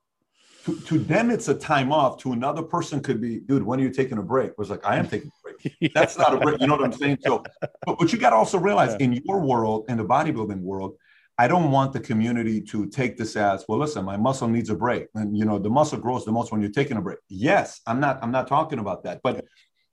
[0.66, 2.18] To, to them it's a time off.
[2.20, 4.58] To another person could be dude when are you taking a break?
[4.58, 5.76] Was like i am taking a break.
[5.80, 5.90] Yeah.
[5.94, 7.18] that's not a break you know what i'm saying?
[7.22, 7.44] So
[7.86, 9.06] but, but you got to also realize yeah.
[9.06, 10.98] in your world in the bodybuilding world
[11.44, 13.80] I don't want the community to take this as well.
[13.80, 16.62] Listen, my muscle needs a break, and you know the muscle grows the most when
[16.62, 17.20] you're taking a break.
[17.28, 18.20] Yes, I'm not.
[18.24, 19.44] I'm not talking about that, but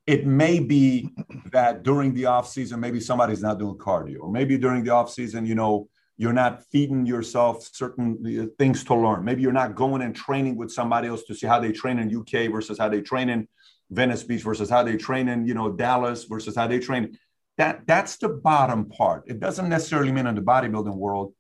[0.07, 1.11] it may be
[1.51, 5.11] that during the off season, maybe somebody's not doing cardio, or maybe during the off
[5.11, 9.25] season, you know, you're not feeding yourself certain uh, things to learn.
[9.25, 12.17] Maybe you're not going and training with somebody else to see how they train in
[12.17, 13.49] UK versus how they train in
[13.91, 17.19] Venice Beach versus how they train in you know Dallas versus how they train
[17.61, 19.25] that that's the bottom part.
[19.27, 21.35] It doesn't necessarily mean in the bodybuilding world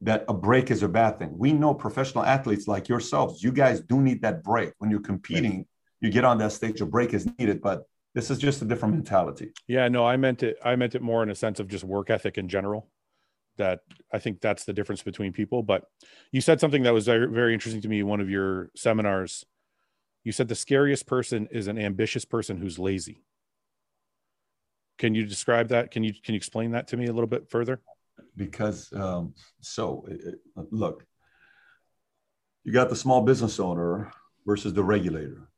[0.00, 1.36] that a break is a bad thing.
[1.36, 4.72] We know professional athletes like yourselves, you guys do need that break.
[4.78, 5.66] When you're competing,
[6.00, 7.84] you get on that stage, a break is needed, but
[8.14, 9.52] this is just a different mentality.
[9.66, 12.10] Yeah, no, I meant it I meant it more in a sense of just work
[12.10, 12.88] ethic in general.
[13.56, 13.80] That
[14.12, 15.62] I think that's the difference between people.
[15.62, 15.84] But
[16.32, 19.44] you said something that was very, interesting to me in one of your seminars.
[20.24, 23.22] You said the scariest person is an ambitious person who's lazy.
[24.98, 25.90] Can you describe that?
[25.90, 27.80] Can you can you explain that to me a little bit further?
[28.36, 31.04] Because um, so it, look,
[32.64, 34.10] you got the small business owner
[34.46, 35.48] versus the regulator.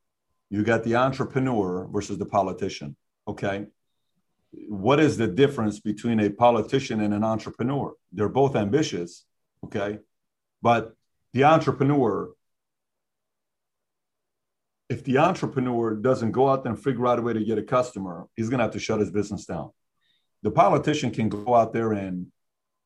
[0.50, 2.96] You got the entrepreneur versus the politician.
[3.26, 3.66] Okay.
[4.68, 7.94] What is the difference between a politician and an entrepreneur?
[8.12, 9.24] They're both ambitious.
[9.64, 9.98] Okay.
[10.62, 10.94] But
[11.32, 12.30] the entrepreneur
[14.88, 17.62] if the entrepreneur doesn't go out there and figure out a way to get a
[17.62, 19.70] customer, he's going to have to shut his business down.
[20.42, 22.28] The politician can go out there and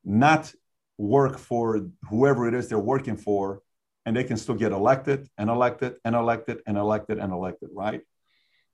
[0.03, 0.53] not
[0.97, 3.61] work for whoever it is they're working for,
[4.05, 8.01] and they can still get elected and elected and elected and elected and elected, right?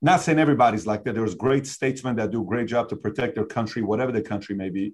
[0.02, 1.16] Not saying everybody's like that.
[1.16, 4.56] There's great statesmen that do a great job to protect their country, whatever the country
[4.56, 4.94] may be,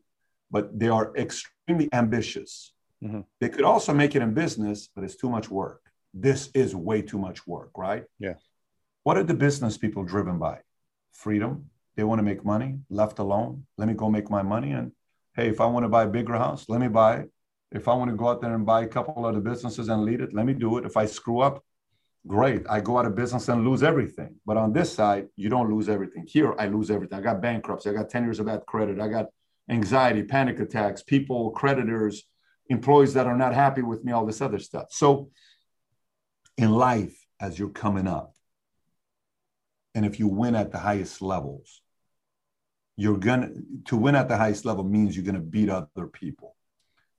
[0.49, 2.73] but they are extremely ambitious.
[3.03, 3.21] Mm-hmm.
[3.41, 7.01] They could also make it in business, but it's too much work this is way
[7.01, 8.03] too much work, right?
[8.19, 8.35] Yeah.
[9.03, 10.59] What are the business people driven by?
[11.11, 11.69] Freedom.
[11.95, 13.65] They want to make money, left alone.
[13.77, 14.71] Let me go make my money.
[14.71, 14.91] And
[15.35, 17.31] hey, if I want to buy a bigger house, let me buy it.
[17.71, 20.21] If I want to go out there and buy a couple other businesses and lead
[20.21, 20.85] it, let me do it.
[20.85, 21.63] If I screw up,
[22.27, 22.63] great.
[22.69, 24.35] I go out of business and lose everything.
[24.45, 26.25] But on this side, you don't lose everything.
[26.27, 27.17] Here, I lose everything.
[27.17, 27.89] I got bankruptcy.
[27.89, 28.99] I got 10 years of bad credit.
[28.99, 29.27] I got
[29.69, 32.23] anxiety, panic attacks, people, creditors,
[32.69, 34.87] employees that are not happy with me, all this other stuff.
[34.91, 35.29] So
[36.57, 38.33] in life as you're coming up.
[39.95, 41.81] And if you win at the highest levels,
[42.95, 43.49] you're gonna
[43.85, 46.55] to win at the highest level means you're gonna beat other people.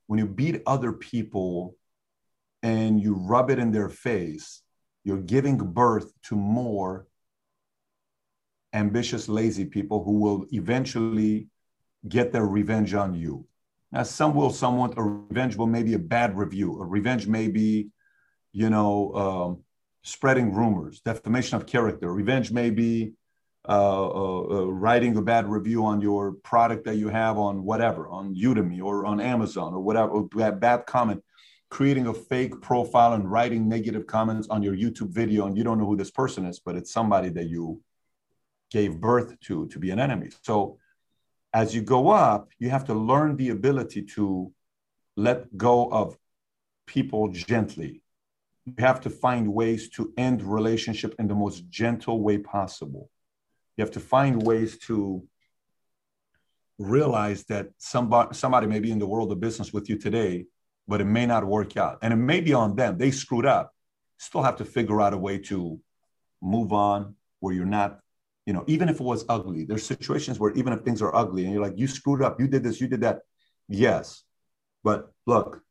[0.07, 1.75] When you beat other people
[2.63, 4.61] and you rub it in their face,
[5.03, 7.07] you're giving birth to more
[8.73, 11.47] ambitious, lazy people who will eventually
[12.07, 13.47] get their revenge on you.
[13.91, 16.81] Now, some will somewhat, a revenge will maybe a bad review.
[16.81, 17.89] A revenge may be
[18.55, 19.63] you know, um,
[20.01, 22.11] spreading rumors, defamation of character.
[22.11, 23.11] Revenge may be
[23.67, 28.07] Uh, uh, uh, writing a bad review on your product that you have on whatever,
[28.07, 31.23] on Udemy or on Amazon or whatever, or bad comment,
[31.69, 35.79] creating a fake profile and writing negative comments on your YouTube video, and you don't
[35.79, 37.81] know who this person is, but it's somebody that you
[38.69, 40.29] gave birth to to be an enemy.
[40.43, 40.77] So
[41.53, 44.51] as you go up, you have to learn the ability to
[45.17, 46.17] let go of
[46.85, 48.03] people gently
[48.65, 53.09] you have to find ways to end relationship in the most gentle way possible
[53.77, 55.23] you have to find ways to
[56.77, 60.45] realize that somebody somebody may be in the world of business with you today
[60.87, 61.97] but it may not work out.
[62.01, 62.97] And it may be on them.
[62.97, 63.73] They screwed up.
[64.17, 65.79] Still have to figure out a way to
[66.41, 67.99] move on where you're not
[68.45, 69.65] you know even if it was ugly.
[69.65, 72.39] There's situations where even if things are ugly and you're like you screwed up.
[72.39, 72.79] You did this.
[72.79, 73.21] You did that.
[73.67, 74.23] Yes.
[74.83, 75.61] But look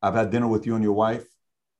[0.00, 1.26] i've had dinner with you and your wife.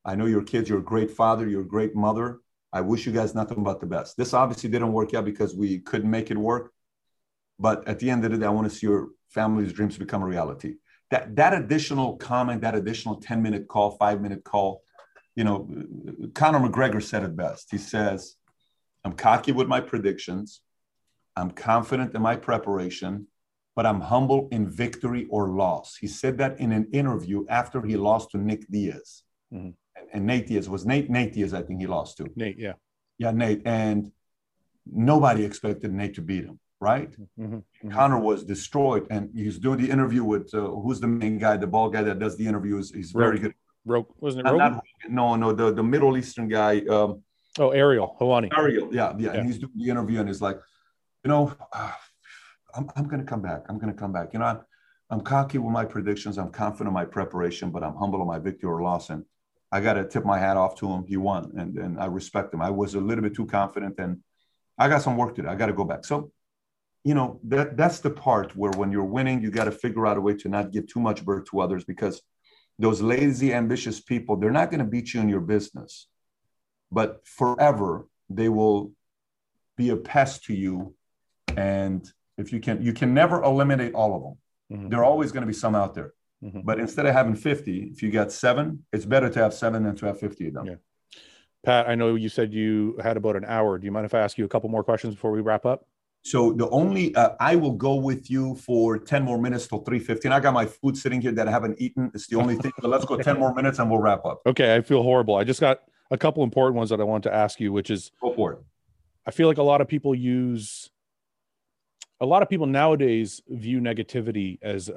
[0.04, 2.40] I know your kids, you're a great father, you're a great mother.
[2.72, 4.16] I wish you guys nothing but the best.
[4.16, 6.72] This obviously didn't work out because we couldn't make it work.
[7.58, 10.22] But at the end of the day, I want to see your family's dreams become
[10.22, 10.74] a reality.
[11.10, 14.82] That that additional comment, that additional 10 minute call, five minute call,
[15.34, 15.68] you know,
[16.34, 17.68] Conor McGregor said it best.
[17.70, 18.36] He says,
[19.04, 20.60] I'm cocky with my predictions.
[21.36, 23.28] I'm confident in my preparation,
[23.76, 25.96] but I'm humble in victory or loss.
[25.96, 29.22] He said that in an interview after he lost to Nick Diaz.
[29.54, 29.70] Mm-hmm.
[30.12, 32.26] And Nate Diaz was Nate, Nate Diaz, I think he lost to.
[32.36, 32.74] Nate, yeah.
[33.18, 33.62] Yeah, Nate.
[33.64, 34.10] And
[34.86, 37.10] nobody expected Nate to beat him, right?
[37.10, 37.54] Mm-hmm.
[37.54, 37.90] mm-hmm.
[37.90, 39.06] Conor was destroyed.
[39.10, 42.18] And he's doing the interview with uh, who's the main guy, the ball guy that
[42.18, 42.92] does the interviews.
[42.94, 43.54] He's very good.
[43.84, 44.80] Rogue, wasn't it Rogan?
[45.08, 46.80] no, no, the, the Middle Eastern guy.
[46.90, 47.22] Um,
[47.58, 48.50] oh, Ariel Helwani.
[48.56, 49.38] Ariel, yeah, yeah, yeah.
[49.38, 50.58] And he's doing the interview and he's like,
[51.24, 51.92] you know, uh,
[52.74, 53.64] I'm, I'm going to come back.
[53.68, 54.32] I'm going to come back.
[54.32, 54.60] You know, I'm,
[55.10, 56.38] I'm cocky with my predictions.
[56.38, 59.10] I'm confident in my preparation, but I'm humble in my victory or loss.
[59.10, 59.24] And
[59.70, 61.04] I got to tip my hat off to him.
[61.06, 62.62] He won, and, and I respect him.
[62.62, 64.20] I was a little bit too confident, and
[64.78, 65.48] I got some work to do.
[65.48, 66.04] I got to go back.
[66.04, 66.32] So,
[67.04, 70.16] you know, that that's the part where when you're winning, you got to figure out
[70.16, 72.22] a way to not give too much birth to others because
[72.78, 76.06] those lazy, ambitious people, they're not going to beat you in your business,
[76.90, 78.92] but forever they will
[79.76, 80.94] be a pest to you.
[81.56, 84.78] And if you can, you can never eliminate all of them.
[84.78, 84.88] Mm-hmm.
[84.90, 86.12] There are always going to be some out there.
[86.42, 86.60] Mm-hmm.
[86.64, 89.96] But instead of having 50, if you got seven, it's better to have seven than
[89.96, 90.66] to have 50 of them.
[90.66, 90.74] Yeah.
[91.64, 93.78] Pat, I know you said you had about an hour.
[93.78, 95.86] Do you mind if I ask you a couple more questions before we wrap up?
[96.22, 100.30] So the only uh, I will go with you for 10 more minutes till 3:15.
[100.30, 102.10] I got my food sitting here that I haven't eaten.
[102.14, 102.72] It's the only thing.
[102.80, 104.42] But let's go 10 more minutes and we'll wrap up.
[104.46, 105.36] Okay, I feel horrible.
[105.36, 105.80] I just got
[106.10, 108.58] a couple important ones that I want to ask you, which is go for it.
[109.26, 110.90] I feel like a lot of people use
[112.20, 114.90] a lot of people nowadays view negativity as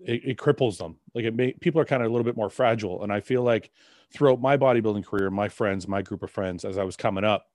[0.00, 0.96] it, it cripples them.
[1.14, 3.02] Like it may people are kind of a little bit more fragile.
[3.02, 3.70] And I feel like
[4.12, 7.46] throughout my bodybuilding career, my friends, my group of friends, as I was coming up,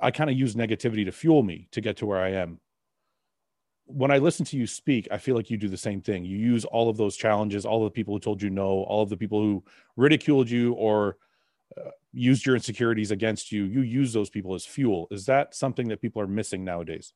[0.00, 2.60] I kind of use negativity to fuel me to get to where I am.
[3.86, 6.24] When I listen to you speak, I feel like you do the same thing.
[6.24, 9.02] You use all of those challenges, all of the people who told you no, all
[9.02, 9.64] of the people who
[9.96, 11.16] ridiculed you or
[11.76, 13.64] uh, used your insecurities against you.
[13.64, 15.08] You use those people as fuel.
[15.10, 17.12] Is that something that people are missing nowadays?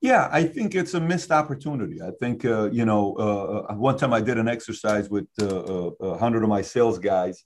[0.00, 2.02] Yeah, I think it's a missed opportunity.
[2.02, 5.46] I think, uh, you know, uh, uh one time I did an exercise with uh,
[5.46, 7.44] uh a hundred of my sales guys.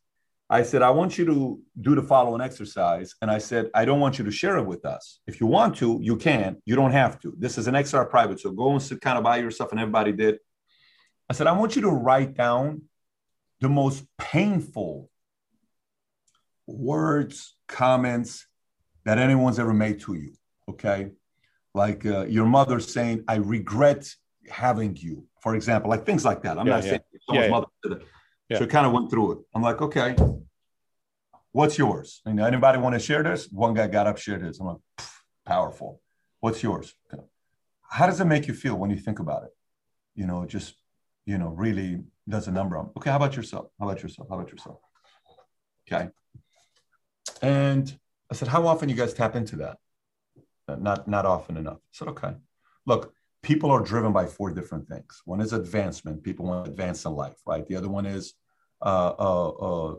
[0.53, 3.15] I said, I want you to do the following exercise.
[3.23, 5.21] And I said, I don't want you to share it with us.
[5.29, 6.57] If you want to, you can.
[6.65, 7.33] You don't have to.
[7.39, 8.41] This is an XR private.
[8.41, 9.71] So go and sit kind of by yourself.
[9.71, 10.39] And everybody did.
[11.29, 12.83] I said, I want you to write down
[13.61, 15.09] the most painful
[16.67, 18.45] words, comments
[19.05, 20.33] that anyone's ever made to you.
[20.69, 21.11] Okay
[21.75, 24.09] like uh, your mother saying, I regret
[24.49, 26.59] having you, for example, like things like that.
[26.59, 26.91] I'm yeah, not yeah.
[26.91, 28.03] saying someone's mother did it.
[28.49, 28.59] Yeah.
[28.59, 29.39] So kind of went through it.
[29.55, 30.17] I'm like, okay,
[31.53, 32.21] what's yours?
[32.27, 33.49] You know, anybody want to share this?
[33.51, 34.59] One guy got up, shared his.
[34.59, 34.79] I'm like,
[35.47, 36.01] powerful.
[36.41, 36.95] What's yours?
[37.89, 39.51] How does it make you feel when you think about it?
[40.15, 40.75] You know, just,
[41.27, 42.91] you know, really does a number on.
[42.97, 43.67] Okay, how about yourself?
[43.79, 44.29] How about yourself?
[44.29, 44.79] How about yourself?
[45.87, 46.09] Okay.
[47.43, 47.99] And
[48.31, 49.79] I said, how often you guys tap into that?
[50.77, 51.79] Not not often enough.
[51.79, 52.35] I said, okay.
[52.87, 53.13] Look,
[53.43, 55.23] people are driven by four different things.
[55.25, 56.23] One is advancement.
[56.23, 57.67] People want to advance in life, right?
[57.67, 58.35] The other one is
[58.83, 59.95] uh, uh, uh,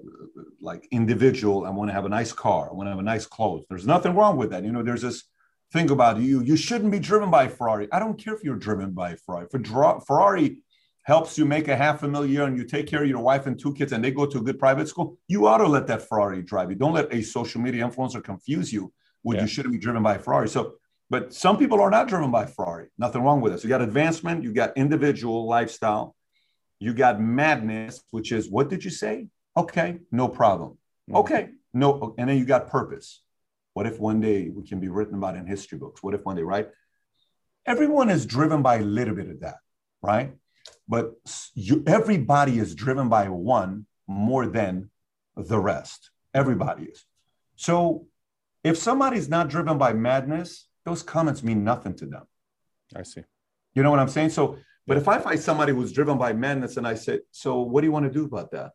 [0.60, 1.66] like individual.
[1.66, 2.70] I want to have a nice car.
[2.70, 3.66] I want to have a nice clothes.
[3.70, 4.64] There's nothing wrong with that.
[4.64, 5.24] You know, there's this
[5.72, 6.42] thing about you.
[6.42, 7.88] You shouldn't be driven by Ferrari.
[7.92, 9.48] I don't care if you're driven by Ferrari.
[9.50, 10.64] For draw, Ferrari
[11.04, 13.60] helps you make a half a million and you take care of your wife and
[13.60, 16.08] two kids and they go to a good private school, you ought to let that
[16.08, 16.76] Ferrari drive you.
[16.76, 18.94] Don't let a social media influencer confuse you
[19.24, 19.44] would yeah.
[19.44, 20.50] you shouldn't be driven by Ferrari.
[20.50, 20.76] So,
[21.10, 22.88] but some people are not driven by Ferrari.
[22.98, 23.60] Nothing wrong with it.
[23.60, 26.16] So you got advancement, you got individual lifestyle,
[26.80, 29.28] you got madness, which is what did you say?
[29.56, 30.72] Okay, no problem.
[31.10, 31.18] Mm-hmm.
[31.18, 33.22] Okay, no, and then you got purpose.
[33.74, 36.02] What if one day we can be written about in history books?
[36.04, 36.70] What if one day, right?
[37.66, 39.58] Everyone is driven by a little bit of that,
[40.02, 40.34] right?
[40.88, 41.14] But
[41.54, 44.90] you, everybody is driven by one more than
[45.36, 46.10] the rest.
[46.34, 47.06] Everybody is.
[47.56, 48.08] So
[48.64, 52.24] if somebody's not driven by madness, those comments mean nothing to them.
[52.96, 53.24] I see.
[53.74, 54.30] You know what I'm saying?
[54.30, 54.58] So,
[54.88, 57.88] but if I find somebody who's driven by madness and I say, so what do
[57.88, 58.72] you want to do about that?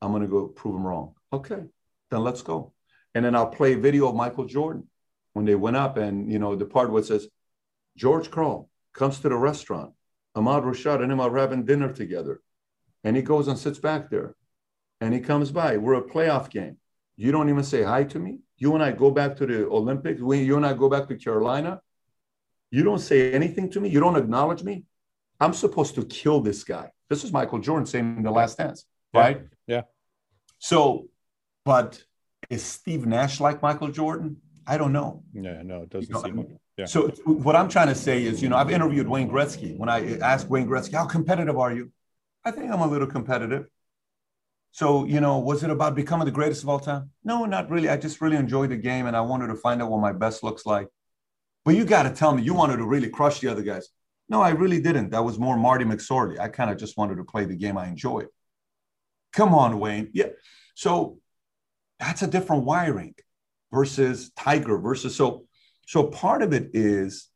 [0.00, 1.14] I'm going to go prove them wrong.
[1.32, 1.62] Okay,
[2.10, 2.72] then let's go.
[3.14, 4.88] And then I'll play a video of Michael Jordan
[5.32, 7.28] when they went up and, you know, the part where it says,
[7.96, 9.92] George Karl comes to the restaurant.
[10.34, 12.40] Ahmad Rashad and him are having dinner together.
[13.02, 14.34] And he goes and sits back there
[15.00, 15.76] and he comes by.
[15.76, 16.76] We're a playoff game.
[17.16, 20.20] You don't even say hi to me you and I go back to the Olympics,
[20.20, 21.80] when you and I go back to Carolina,
[22.70, 24.84] you don't say anything to me, you don't acknowledge me.
[25.40, 26.90] I'm supposed to kill this guy.
[27.08, 28.84] This is Michael Jordan saying in the last dance,
[29.14, 29.20] yeah.
[29.20, 29.40] right?
[29.66, 29.82] Yeah.
[30.58, 31.08] So,
[31.64, 32.02] but
[32.50, 34.36] is Steve Nash like Michael Jordan?
[34.66, 35.22] I don't know.
[35.32, 36.84] Yeah, no, it doesn't you know, seem like yeah.
[36.84, 39.76] So what I'm trying to say is, you know, I've interviewed Wayne Gretzky.
[39.76, 41.90] When I asked Wayne Gretzky, how competitive are you?
[42.44, 43.66] I think I'm a little competitive.
[44.78, 47.10] So, you know, was it about becoming the greatest of all time?
[47.24, 47.88] No, not really.
[47.88, 50.44] I just really enjoyed the game and I wanted to find out what my best
[50.44, 50.86] looks like.
[51.64, 53.88] But you got to tell me you wanted to really crush the other guys.
[54.28, 55.10] No, I really didn't.
[55.10, 56.38] That was more Marty McSorley.
[56.38, 58.28] I kind of just wanted to play the game I enjoyed.
[59.32, 60.10] Come on, Wayne.
[60.14, 60.28] Yeah.
[60.76, 61.18] So
[61.98, 63.16] that's a different wiring
[63.72, 65.46] versus Tiger versus so
[65.88, 67.28] so part of it is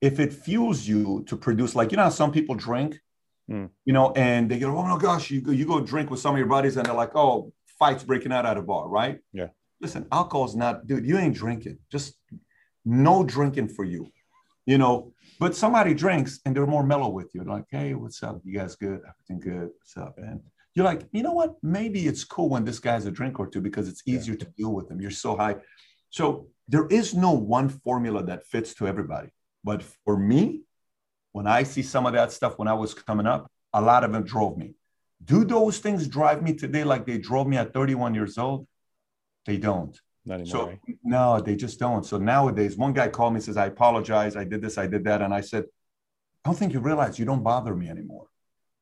[0.00, 2.98] if it fuels you to produce like you know some people drink
[3.50, 3.68] mm.
[3.84, 6.34] you know and they go oh my gosh you go, you go drink with some
[6.34, 9.48] of your buddies and they're like oh fights breaking out at a bar right yeah
[9.80, 12.14] listen alcohol's not dude you ain't drinking just
[12.84, 14.10] no drinking for you
[14.66, 18.22] you know but somebody drinks and they're more mellow with you they're like hey what's
[18.22, 20.40] up you guys good everything good what's up man
[20.74, 21.56] you're like, you know what?
[21.62, 24.44] Maybe it's cool when this guy's a drink or two because it's easier yeah.
[24.44, 25.00] to deal with them.
[25.00, 25.56] You're so high.
[26.10, 29.28] So there is no one formula that fits to everybody.
[29.64, 30.62] But for me,
[31.32, 34.12] when I see some of that stuff when I was coming up, a lot of
[34.12, 34.74] them drove me.
[35.22, 38.66] Do those things drive me today like they drove me at 31 years old?
[39.46, 39.98] They don't.
[40.24, 40.80] Not anymore, so right?
[41.02, 42.04] no, they just don't.
[42.04, 44.36] So nowadays, one guy called me says, "I apologize.
[44.36, 44.76] I did this.
[44.76, 45.64] I did that." And I said,
[46.44, 48.26] "I don't think you realize you don't bother me anymore."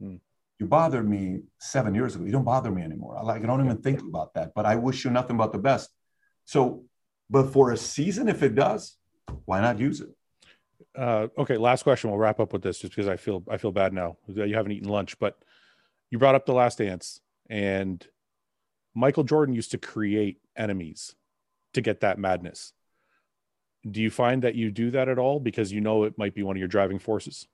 [0.01, 0.17] Hmm
[0.59, 2.25] you bothered me seven years ago.
[2.25, 3.17] You don't bother me anymore.
[3.17, 4.53] I like I don't even think about that.
[4.55, 5.91] But I wish you nothing but the best.
[6.45, 6.85] So,
[7.31, 8.97] but for a season, if it does,
[9.45, 10.09] why not use it?
[10.97, 12.11] Uh, okay, last question.
[12.11, 14.17] We'll wrap up with this, just because I feel I feel bad now.
[14.27, 15.39] You haven't eaten lunch, but
[16.11, 18.07] you brought up the Last Dance, and
[18.95, 21.15] Michael Jordan used to create enemies
[21.75, 22.73] to get that madness.
[23.89, 26.43] Do you find that you do that at all because you know it might be
[26.43, 27.47] one of your driving forces?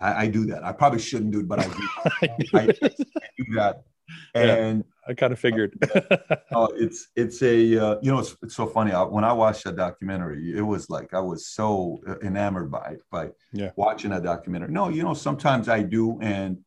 [0.00, 0.64] I, I, do that.
[0.64, 1.88] I probably shouldn't do it, but I do.
[2.54, 3.84] I, I, do that.
[4.34, 5.76] And yeah, I kind of figured.
[5.82, 8.92] uh, it's it's a uh, you know it's, it's so funny.
[8.92, 13.30] I, when I watched that documentary, it was like I was so enamored by by
[13.52, 13.70] yeah.
[13.76, 14.72] watching that documentary.
[14.72, 16.58] No, you know sometimes I do, and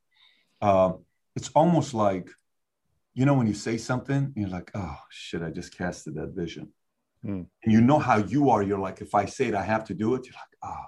[0.61, 0.93] uh,
[1.35, 2.29] it's almost like
[3.15, 6.71] you know when you say something, you're like, oh shit, I just casted that vision.
[7.25, 7.47] Mm.
[7.63, 8.61] And you know how you are.
[8.61, 10.25] You're like, if I say it, I have to do it.
[10.25, 10.85] You're like, oh,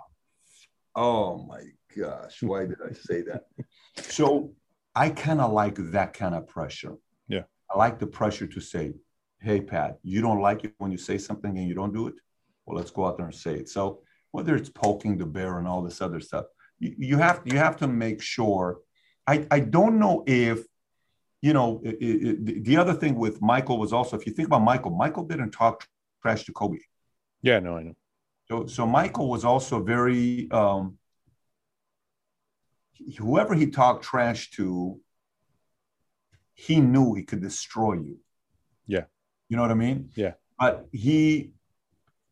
[0.95, 1.63] oh my
[1.97, 3.45] gosh, why did I say that?
[3.95, 4.51] so
[5.03, 6.95] I kind of like that kind of pressure.
[7.27, 7.45] Yeah.
[7.69, 8.85] I like the pressure to say,
[9.47, 12.15] hey, Pat, you don't like it when you say something and you don't do it?
[12.65, 13.69] Well, let's go out there and say it.
[13.69, 13.83] So
[14.31, 16.45] whether it's poking the bear and all this other stuff,
[16.83, 18.65] you, you have you have to make sure.
[19.33, 20.57] I, I don't know if,
[21.41, 24.63] you know, it, it, the other thing with Michael was also, if you think about
[24.71, 25.75] Michael, Michael didn't talk
[26.21, 26.79] trash to Kobe.
[27.41, 27.95] Yeah, no, I know.
[28.49, 30.97] So, so Michael was also very, um,
[33.17, 34.99] whoever he talked trash to,
[36.53, 38.19] he knew he could destroy you.
[38.87, 39.05] Yeah.
[39.49, 40.09] You know what I mean?
[40.15, 40.33] Yeah.
[40.59, 41.53] But he,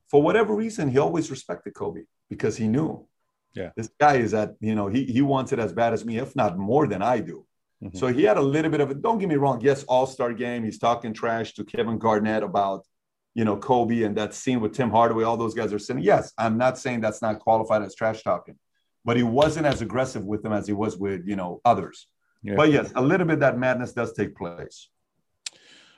[0.10, 3.08] for whatever reason, he always respected Kobe because he knew.
[3.54, 3.70] Yeah.
[3.78, 6.36] This guy is at, you know, he he wants it as bad as me, if
[6.36, 7.46] not more than I do.
[7.84, 7.98] Mm-hmm.
[7.98, 9.02] So he had a little bit of it.
[9.02, 9.62] Don't get me wrong.
[9.62, 10.64] Yes, all-star game.
[10.64, 12.86] He's talking trash to Kevin Garnett about,
[13.34, 15.24] you know, Kobe and that scene with Tim Hardaway.
[15.24, 16.04] All those guys are sitting.
[16.04, 18.58] Yes, I'm not saying that's not qualified as trash talking
[19.06, 22.08] but he wasn't as aggressive with them as he was with you know others.
[22.44, 22.56] Yeah.
[22.56, 24.90] But yes, a little bit that madness does take place.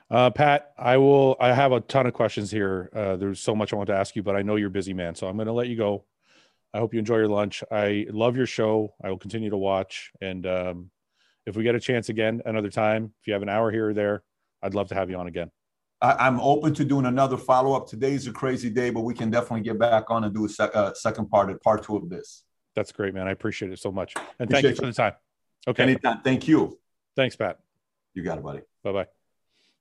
[0.10, 1.36] Uh, Pat, I will.
[1.40, 2.90] I have a ton of questions here.
[2.96, 5.16] Uh, there's so much I want to ask you, but I know you're busy, man.
[5.16, 6.06] So I'm going to let you go.
[6.74, 7.64] I hope you enjoy your lunch.
[7.72, 8.94] I love your show.
[9.04, 10.92] I will continue to watch, and um,
[11.46, 13.94] if we get a chance again another time, if you have an hour here or
[13.94, 14.24] there,
[14.62, 15.50] I'd love to have you on again.
[16.02, 17.88] I, am open to doing another follow up.
[17.88, 20.76] Today's a crazy day, but we can definitely get back on and do a sec-
[20.76, 22.44] uh, second part, part two of this.
[22.78, 23.28] That's great, man.
[23.28, 24.14] I appreciate it so much.
[24.38, 25.14] And appreciate thank you for the time.
[25.68, 25.82] Okay.
[25.82, 26.22] Anytime.
[26.22, 26.78] Thank you.
[27.16, 27.58] Thanks, Pat.
[28.14, 28.62] You got it, buddy.
[28.84, 29.08] Bye bye.